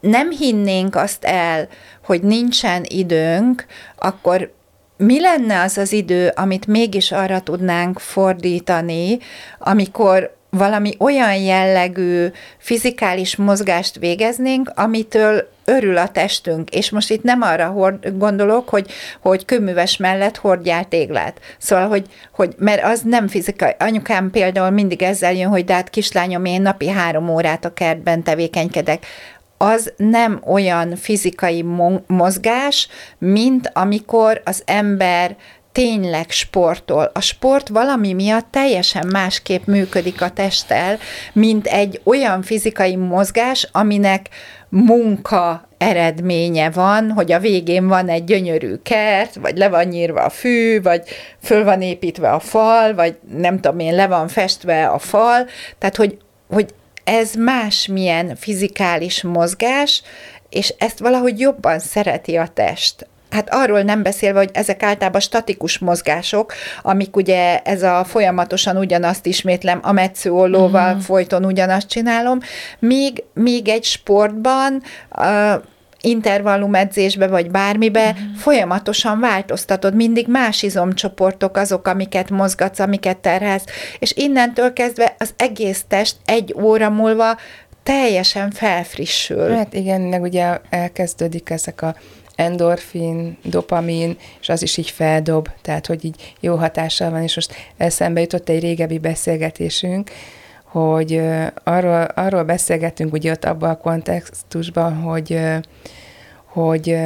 nem 0.00 0.30
hinnénk 0.30 0.94
azt 0.94 1.24
el, 1.24 1.68
hogy 2.04 2.22
nincsen 2.22 2.84
időnk, 2.88 3.66
akkor 3.96 4.54
mi 4.96 5.20
lenne 5.20 5.60
az 5.60 5.78
az 5.78 5.92
idő, 5.92 6.32
amit 6.34 6.66
mégis 6.66 7.12
arra 7.12 7.40
tudnánk 7.40 7.98
fordítani, 7.98 9.18
amikor 9.58 10.35
valami 10.50 10.94
olyan 10.98 11.34
jellegű 11.34 12.26
fizikális 12.58 13.36
mozgást 13.36 13.98
végeznénk, 13.98 14.72
amitől 14.74 15.48
örül 15.64 15.96
a 15.96 16.08
testünk. 16.08 16.70
És 16.70 16.90
most 16.90 17.10
itt 17.10 17.22
nem 17.22 17.42
arra 17.42 17.66
hord, 17.66 18.18
gondolok, 18.18 18.68
hogy, 18.68 18.90
hogy 19.20 19.44
kőműves 19.44 19.96
mellett 19.96 20.36
hordjál 20.36 20.88
téglát. 20.88 21.40
Szóval, 21.58 21.88
hogy, 21.88 22.06
hogy 22.32 22.54
mert 22.58 22.84
az 22.84 23.00
nem 23.04 23.28
fizikai. 23.28 23.72
Anyukám 23.78 24.30
például 24.30 24.70
mindig 24.70 25.02
ezzel 25.02 25.32
jön, 25.32 25.48
hogy 25.48 25.64
de 25.64 25.74
hát 25.74 25.90
kislányom, 25.90 26.44
én 26.44 26.62
napi 26.62 26.88
három 26.88 27.28
órát 27.28 27.64
a 27.64 27.72
kertben 27.72 28.22
tevékenykedek 28.22 29.06
az 29.58 29.92
nem 29.96 30.40
olyan 30.44 30.96
fizikai 30.96 31.62
mo- 31.62 32.02
mozgás, 32.06 32.88
mint 33.18 33.70
amikor 33.74 34.40
az 34.44 34.62
ember 34.66 35.36
tényleg 35.76 36.30
sportol. 36.30 37.10
A 37.14 37.20
sport 37.20 37.68
valami 37.68 38.12
miatt 38.12 38.46
teljesen 38.50 39.06
másképp 39.06 39.66
működik 39.66 40.22
a 40.22 40.30
testtel, 40.30 40.98
mint 41.32 41.66
egy 41.66 42.00
olyan 42.04 42.42
fizikai 42.42 42.96
mozgás, 42.96 43.68
aminek 43.72 44.28
munka 44.68 45.68
eredménye 45.78 46.70
van, 46.70 47.10
hogy 47.10 47.32
a 47.32 47.38
végén 47.38 47.88
van 47.88 48.08
egy 48.08 48.24
gyönyörű 48.24 48.74
kert, 48.82 49.34
vagy 49.34 49.56
le 49.56 49.68
van 49.68 49.84
nyírva 49.84 50.20
a 50.20 50.30
fű, 50.30 50.82
vagy 50.82 51.02
föl 51.42 51.64
van 51.64 51.82
építve 51.82 52.30
a 52.30 52.40
fal, 52.40 52.94
vagy 52.94 53.16
nem 53.36 53.60
tudom 53.60 53.78
én, 53.78 53.94
le 53.94 54.06
van 54.06 54.28
festve 54.28 54.86
a 54.86 54.98
fal, 54.98 55.46
tehát 55.78 55.96
hogy, 55.96 56.18
hogy 56.48 56.74
ez 57.04 57.34
másmilyen 57.34 58.36
fizikális 58.36 59.22
mozgás, 59.22 60.02
és 60.48 60.74
ezt 60.78 60.98
valahogy 60.98 61.40
jobban 61.40 61.78
szereti 61.78 62.36
a 62.36 62.46
test. 62.54 63.06
Hát 63.30 63.48
arról 63.50 63.82
nem 63.82 64.02
beszélve, 64.02 64.38
hogy 64.38 64.50
ezek 64.52 64.82
általában 64.82 65.20
statikus 65.20 65.78
mozgások, 65.78 66.52
amik 66.82 67.16
ugye 67.16 67.58
ez 67.58 67.82
a 67.82 68.04
folyamatosan 68.04 68.76
ugyanazt 68.76 69.26
ismétlem, 69.26 69.78
a 69.82 69.92
metszőollóval 69.92 70.88
uh-huh. 70.88 71.02
folyton 71.02 71.44
ugyanazt 71.44 71.88
csinálom, 71.88 72.38
míg, 72.78 73.24
míg 73.34 73.68
egy 73.68 73.84
sportban 73.84 74.82
uh, 75.16 75.62
intervallum 76.00 76.74
edzésbe, 76.74 77.26
vagy 77.26 77.50
bármibe, 77.50 78.10
uh-huh. 78.10 78.36
folyamatosan 78.36 79.20
változtatod, 79.20 79.94
mindig 79.94 80.28
más 80.28 80.62
izomcsoportok 80.62 81.56
azok, 81.56 81.86
amiket 81.86 82.30
mozgatsz, 82.30 82.78
amiket 82.78 83.16
terhelsz, 83.16 83.64
és 83.98 84.12
innentől 84.16 84.72
kezdve 84.72 85.14
az 85.18 85.34
egész 85.36 85.84
test 85.88 86.16
egy 86.24 86.54
óra 86.60 86.90
múlva 86.90 87.36
teljesen 87.82 88.50
felfrissül. 88.50 89.50
Hát 89.50 89.74
igen, 89.74 90.00
meg 90.00 90.22
ugye 90.22 90.58
elkezdődik 90.70 91.50
ezek 91.50 91.82
a 91.82 91.94
endorfin, 92.36 93.36
dopamin, 93.42 94.16
és 94.40 94.48
az 94.48 94.62
is 94.62 94.76
így 94.76 94.90
feldob, 94.90 95.48
tehát 95.62 95.86
hogy 95.86 96.04
így 96.04 96.34
jó 96.40 96.54
hatással 96.54 97.10
van, 97.10 97.22
és 97.22 97.34
most 97.34 97.54
eszembe 97.76 98.20
jutott 98.20 98.48
egy 98.48 98.60
régebbi 98.60 98.98
beszélgetésünk, 98.98 100.10
hogy 100.64 101.22
arról, 101.64 102.02
arról 102.02 102.42
beszélgettünk 102.42 103.12
ugye 103.12 103.30
ott 103.30 103.44
abban 103.44 103.70
a 103.70 103.76
kontextusban, 103.76 104.94
hogy, 104.94 105.40
hogy 106.44 106.96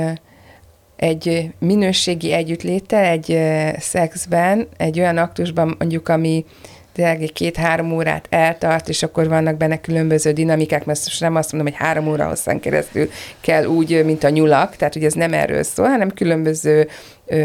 egy 0.96 1.50
minőségi 1.58 2.32
együttléttel, 2.32 3.04
egy 3.04 3.38
szexben, 3.78 4.68
egy 4.76 5.00
olyan 5.00 5.16
aktusban 5.16 5.74
mondjuk, 5.78 6.08
ami 6.08 6.44
tényleg 7.00 7.30
két-három 7.32 7.92
órát 7.92 8.26
eltart, 8.30 8.88
és 8.88 9.02
akkor 9.02 9.28
vannak 9.28 9.56
benne 9.56 9.80
különböző 9.80 10.32
dinamikák, 10.32 10.84
mert 10.84 11.04
most 11.04 11.20
nem 11.20 11.36
azt 11.36 11.52
mondom, 11.52 11.72
hogy 11.72 11.82
három 11.82 12.08
óra 12.08 12.26
hosszan 12.26 12.60
keresztül 12.60 13.10
kell 13.40 13.64
úgy, 13.64 14.04
mint 14.04 14.24
a 14.24 14.28
nyulak, 14.28 14.76
tehát 14.76 14.96
ugye 14.96 15.06
ez 15.06 15.12
nem 15.12 15.32
erről 15.32 15.62
szól, 15.62 15.88
hanem 15.88 16.10
különböző 16.10 16.88
ö, 17.26 17.36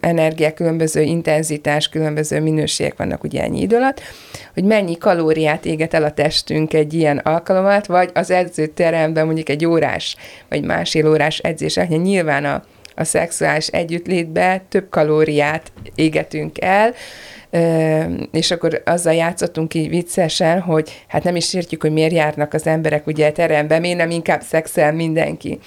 energiák, 0.00 0.54
különböző 0.54 1.00
intenzitás, 1.00 1.88
különböző 1.88 2.40
minőségek 2.40 2.96
vannak 2.96 3.24
ugye 3.24 3.42
ennyi 3.42 3.60
idő 3.60 3.76
alatt, 3.76 4.00
hogy 4.54 4.64
mennyi 4.64 4.98
kalóriát 4.98 5.64
éget 5.64 5.94
el 5.94 6.04
a 6.04 6.12
testünk 6.12 6.72
egy 6.72 6.94
ilyen 6.94 7.18
alkalom 7.18 7.64
alatt, 7.64 7.86
vagy 7.86 8.10
az 8.14 8.30
edzőteremben 8.30 9.26
mondjuk 9.26 9.48
egy 9.48 9.66
órás, 9.66 10.16
vagy 10.48 10.64
másfél 10.64 11.08
órás 11.08 11.38
edzések, 11.38 11.88
nyilván 11.88 12.44
a, 12.44 12.62
a 12.94 13.04
szexuális 13.04 13.66
együttlétbe 13.66 14.62
több 14.68 14.88
kalóriát 14.88 15.72
égetünk 15.94 16.60
el, 16.60 16.94
és 18.30 18.50
akkor 18.50 18.82
azzal 18.84 19.14
játszottunk 19.14 19.74
így 19.74 19.88
viccesen, 19.88 20.60
hogy 20.60 21.04
hát 21.08 21.24
nem 21.24 21.36
is 21.36 21.54
értjük, 21.54 21.82
hogy 21.82 21.92
miért 21.92 22.12
járnak 22.12 22.54
az 22.54 22.66
emberek 22.66 23.06
ugye 23.06 23.32
terembe, 23.32 23.78
miért 23.78 23.96
nem 23.98 24.10
inkább 24.10 24.40
szexel 24.42 24.92
mindenki. 24.92 25.58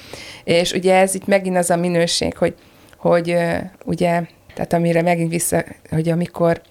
És 0.43 0.71
ugye 0.71 0.95
ez 0.95 1.15
itt 1.15 1.27
megint 1.27 1.57
az 1.57 1.69
a 1.69 1.75
minőség, 1.75 2.37
hogy, 2.37 2.55
hogy 2.97 3.37
ugye, 3.85 4.21
tehát 4.53 4.73
amire 4.73 5.01
megint 5.01 5.29
vissza, 5.29 5.63
hogy 5.89 6.09
amikor 6.09 6.61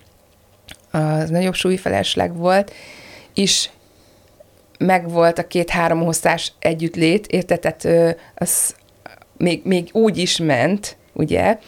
az 0.91 1.31
nagyobb 1.31 1.55
súlyfelesleg 1.55 2.37
volt, 2.37 2.73
is 3.35 3.71
megvolt 4.79 5.39
a 5.39 5.47
két-három 5.47 6.05
hosszás 6.05 6.53
együttlét, 6.59 7.27
érted? 7.27 7.61
Tehát 7.61 8.17
az 8.35 8.75
még, 9.37 9.61
még 9.65 9.89
úgy 9.93 10.19
is 10.19 10.37
ment, 10.37 10.97
ugye, 11.13 11.59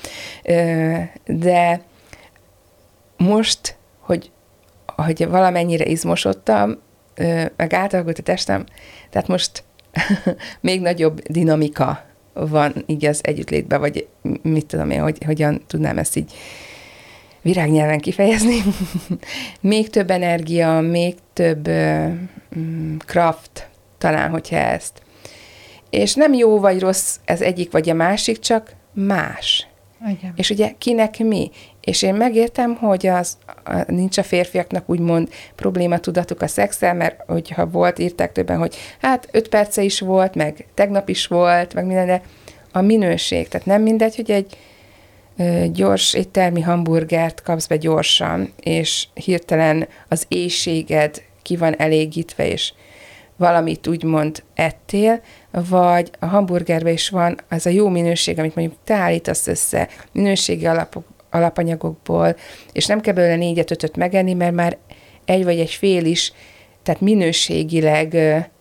de 1.26 1.80
most, 3.16 3.76
hogy, 3.98 4.30
hogy 4.86 5.28
valamennyire 5.28 5.84
izmosodtam, 5.84 6.78
meg 7.56 7.72
átalakult 7.72 8.18
a 8.18 8.22
testem, 8.22 8.64
tehát 9.10 9.28
most 9.28 9.64
még 10.60 10.80
nagyobb 10.80 11.20
dinamika 11.20 12.04
van 12.32 12.84
így 12.86 13.06
az 13.06 13.20
együttlétben, 13.22 13.80
vagy 13.80 14.08
mit 14.42 14.66
tudom 14.66 14.90
én, 14.90 15.02
hogy 15.02 15.18
hogyan 15.24 15.62
tudnám 15.66 15.98
ezt 15.98 16.16
így 16.16 16.32
virágnyelven 17.42 18.00
kifejezni. 18.00 18.62
még 19.60 19.90
több 19.90 20.10
energia, 20.10 20.80
még 20.80 21.14
több 21.32 21.68
uh, 21.68 22.12
kraft, 22.98 23.68
talán, 23.98 24.30
hogyha 24.30 24.56
ezt. 24.56 25.02
És 25.90 26.14
nem 26.14 26.32
jó 26.32 26.60
vagy 26.60 26.80
rossz 26.80 27.16
ez 27.24 27.40
egyik 27.40 27.72
vagy 27.72 27.90
a 27.90 27.94
másik, 27.94 28.38
csak 28.38 28.72
más. 28.92 29.66
Igen. 30.08 30.32
És 30.36 30.50
ugye 30.50 30.72
kinek 30.78 31.18
mi? 31.18 31.50
És 31.80 32.02
én 32.02 32.14
megértem, 32.14 32.74
hogy 32.74 33.06
az, 33.06 33.38
a, 33.64 33.92
nincs 33.92 34.18
a 34.18 34.22
férfiaknak 34.22 34.90
úgymond 34.90 35.28
probléma 35.54 35.98
tudatuk 35.98 36.42
a 36.42 36.46
szexel, 36.46 36.94
mert 36.94 37.20
hogyha 37.26 37.66
volt, 37.66 37.98
írták 37.98 38.32
többen, 38.32 38.58
hogy 38.58 38.76
hát 39.00 39.28
öt 39.30 39.48
perce 39.48 39.82
is 39.82 40.00
volt, 40.00 40.34
meg 40.34 40.66
tegnap 40.74 41.08
is 41.08 41.26
volt, 41.26 41.74
meg 41.74 41.86
minden, 41.86 42.06
de 42.06 42.22
a 42.72 42.80
minőség, 42.80 43.48
tehát 43.48 43.66
nem 43.66 43.82
mindegy, 43.82 44.16
hogy 44.16 44.30
egy 44.30 44.56
ö, 45.36 45.64
gyors 45.72 46.14
éttermi 46.14 46.60
hamburgert 46.60 47.42
kapsz 47.42 47.66
be 47.66 47.76
gyorsan, 47.76 48.52
és 48.60 49.06
hirtelen 49.14 49.88
az 50.08 50.24
éjséged 50.28 51.22
ki 51.42 51.56
van 51.56 51.78
elégítve, 51.78 52.48
és 52.48 52.72
valamit 53.36 53.86
úgymond 53.86 54.42
ettél, 54.54 55.20
vagy 55.50 56.10
a 56.18 56.26
hamburgerben 56.26 56.92
is 56.92 57.08
van 57.08 57.38
az 57.48 57.66
a 57.66 57.70
jó 57.70 57.88
minőség, 57.88 58.38
amit 58.38 58.54
mondjuk 58.54 58.78
te 58.84 58.94
állítasz 58.94 59.46
össze, 59.46 59.88
minőségi 60.12 60.66
alapok, 60.66 61.04
alapanyagokból, 61.30 62.36
és 62.72 62.86
nem 62.86 63.00
kell 63.00 63.14
belőle 63.14 63.36
négyet, 63.36 63.70
ötöt 63.70 63.96
megenni, 63.96 64.34
mert 64.34 64.54
már 64.54 64.76
egy 65.24 65.44
vagy 65.44 65.58
egy 65.58 65.70
fél 65.70 66.04
is, 66.04 66.32
tehát 66.82 67.00
minőségileg 67.00 68.16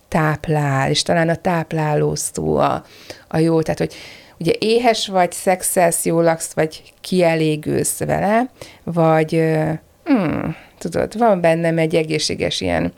táplál, 0.08 0.90
és 0.90 1.02
talán 1.02 1.30
a 1.30 1.36
tápláló 1.36 2.16
szó 2.16 2.58
a, 2.58 2.84
a 3.28 3.38
jó, 3.38 3.62
tehát 3.62 3.80
hogy 3.80 3.94
ugye 4.40 4.54
éhes 4.60 5.08
vagy, 5.08 5.32
szexelsz, 5.32 6.06
jól 6.06 6.24
laksz, 6.24 6.54
vagy 6.54 6.94
kielégülsz 7.02 8.00
vele, 8.00 8.50
vagy 8.84 9.44
hmm, 10.04 10.56
tudod, 10.78 11.18
van 11.18 11.42
bennem 11.42 11.78
egy 11.78 11.96
egészséges 11.96 12.62
ilyen 12.62 12.94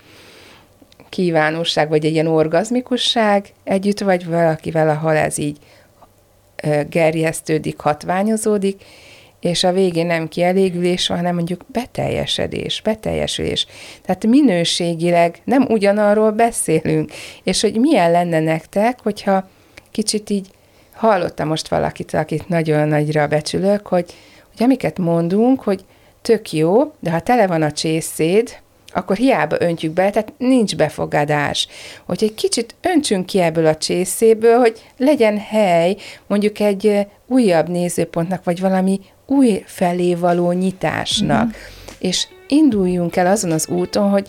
kívánóság, 1.16 1.90
vagy 1.90 2.06
egy 2.06 2.14
ilyen 2.14 2.28
orgazmikusság, 2.28 3.54
együtt 3.64 4.00
vagy 4.00 4.26
valakivel, 4.26 4.90
ahol 4.90 5.16
ez 5.16 5.38
így 5.38 5.58
gerjesztődik, 6.90 7.80
hatványozódik, 7.80 8.84
és 9.40 9.64
a 9.64 9.72
végén 9.72 10.06
nem 10.06 10.28
kielégülés 10.28 11.08
van, 11.08 11.18
hanem 11.18 11.36
mondjuk 11.36 11.66
beteljesedés, 11.68 12.82
beteljesülés. 12.82 13.68
Tehát 14.06 14.26
minőségileg 14.26 15.42
nem 15.44 15.66
ugyanarról 15.70 16.32
beszélünk, 16.32 17.12
és 17.44 17.62
hogy 17.62 17.80
milyen 17.80 18.12
lenne 18.12 18.40
nektek, 18.40 19.00
hogyha 19.04 19.50
kicsit 19.92 20.30
így 20.30 20.48
hallottam 20.94 21.48
most 21.48 21.68
valakit, 21.68 22.14
akit 22.14 22.50
nagyon 22.50 22.88
nagyra 22.88 23.28
becsülök, 23.28 23.88
hogy, 23.88 24.14
hogy 24.56 24.66
amiket 24.66 24.98
mondunk, 24.98 25.62
hogy 25.62 25.86
tök 26.22 26.52
jó, 26.52 26.94
de 27.00 27.12
ha 27.12 27.20
tele 27.20 27.48
van 27.48 27.62
a 27.62 27.72
csészéd, 27.72 28.64
akkor 28.96 29.16
hiába 29.16 29.56
öntjük 29.60 29.94
be, 29.94 30.10
tehát 30.10 30.34
nincs 30.38 30.76
befogadás. 30.76 31.68
Hogy 32.06 32.24
egy 32.24 32.34
kicsit 32.34 32.76
öntsünk 32.82 33.26
ki 33.26 33.40
ebből 33.40 33.66
a 33.66 33.76
csészéből, 33.76 34.58
hogy 34.58 34.82
legyen 34.98 35.38
hely 35.38 35.96
mondjuk 36.28 36.60
egy 36.60 37.08
újabb 37.28 37.70
nézőpontnak, 37.70 38.44
vagy 38.44 38.60
valami 38.60 39.00
új 39.26 39.64
felé 39.66 40.16
való 40.16 40.52
nyitásnak. 40.52 41.46
Mm. 41.46 41.50
És 42.00 42.28
induljunk 42.48 43.16
el 43.16 43.28
azon 43.28 43.52
az 43.52 43.68
úton, 43.68 44.10
hogy 44.10 44.28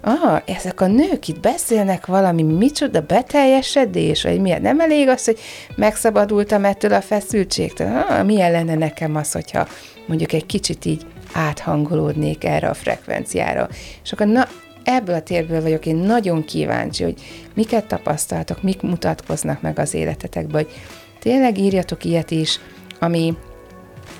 ah, 0.00 0.40
ezek 0.46 0.80
a 0.80 0.86
nők 0.86 1.28
itt 1.28 1.40
beszélnek 1.40 2.06
valami, 2.06 2.42
micsoda 2.42 3.00
beteljesedés, 3.00 4.22
vagy 4.22 4.40
miért 4.40 4.62
nem 4.62 4.80
elég 4.80 5.08
az, 5.08 5.24
hogy 5.24 5.38
megszabadultam 5.76 6.64
ettől 6.64 6.92
a 6.92 7.00
feszültségtől. 7.00 7.86
Ah, 7.96 8.24
milyen 8.24 8.50
lenne 8.50 8.74
nekem 8.74 9.16
az, 9.16 9.32
hogyha 9.32 9.66
mondjuk 10.06 10.32
egy 10.32 10.46
kicsit 10.46 10.84
így 10.84 11.06
áthangolódnék 11.34 12.44
erre 12.44 12.68
a 12.68 12.74
frekvenciára. 12.74 13.68
És 14.02 14.12
akkor 14.12 14.26
na, 14.26 14.48
ebből 14.84 15.14
a 15.14 15.22
térből 15.22 15.62
vagyok 15.62 15.86
én 15.86 15.96
nagyon 15.96 16.44
kíváncsi, 16.44 17.02
hogy 17.02 17.22
miket 17.54 17.86
tapasztaltok, 17.86 18.62
mik 18.62 18.80
mutatkoznak 18.82 19.60
meg 19.60 19.78
az 19.78 19.94
életetekben, 19.94 20.62
hogy 20.62 20.72
tényleg 21.20 21.58
írjatok 21.58 22.04
ilyet 22.04 22.30
is, 22.30 22.60
ami, 22.98 23.34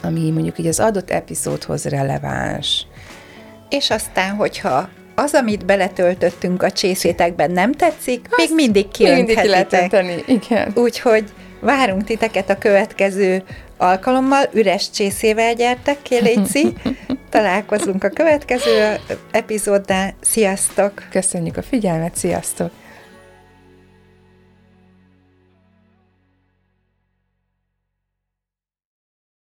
ami 0.02 0.30
mondjuk 0.30 0.58
így 0.58 0.66
az 0.66 0.80
adott 0.80 1.10
epizódhoz 1.10 1.84
releváns. 1.84 2.86
És 3.68 3.90
aztán, 3.90 4.34
hogyha 4.34 4.88
az, 5.14 5.34
amit 5.34 5.64
beletöltöttünk 5.64 6.62
a 6.62 6.70
csészétekben 6.70 7.50
nem 7.50 7.72
tetszik, 7.72 8.26
Azt 8.30 8.38
még 8.38 8.54
mindig 8.54 8.88
kiönthetitek. 8.88 9.92
Mindig 9.92 10.24
igen. 10.26 10.72
Úgyhogy 10.74 11.24
várunk 11.60 12.04
titeket 12.04 12.50
a 12.50 12.58
következő 12.58 13.42
alkalommal. 13.84 14.48
Üres 14.52 14.90
csészével 14.90 15.54
gyertek, 15.54 16.02
Kéléci. 16.02 16.72
Találkozunk 17.30 18.04
a 18.04 18.08
következő 18.08 18.96
epizóddal. 19.30 20.14
Sziasztok! 20.20 20.92
Köszönjük 21.10 21.56
a 21.56 21.62
figyelmet, 21.62 22.16
sziasztok! 22.16 22.70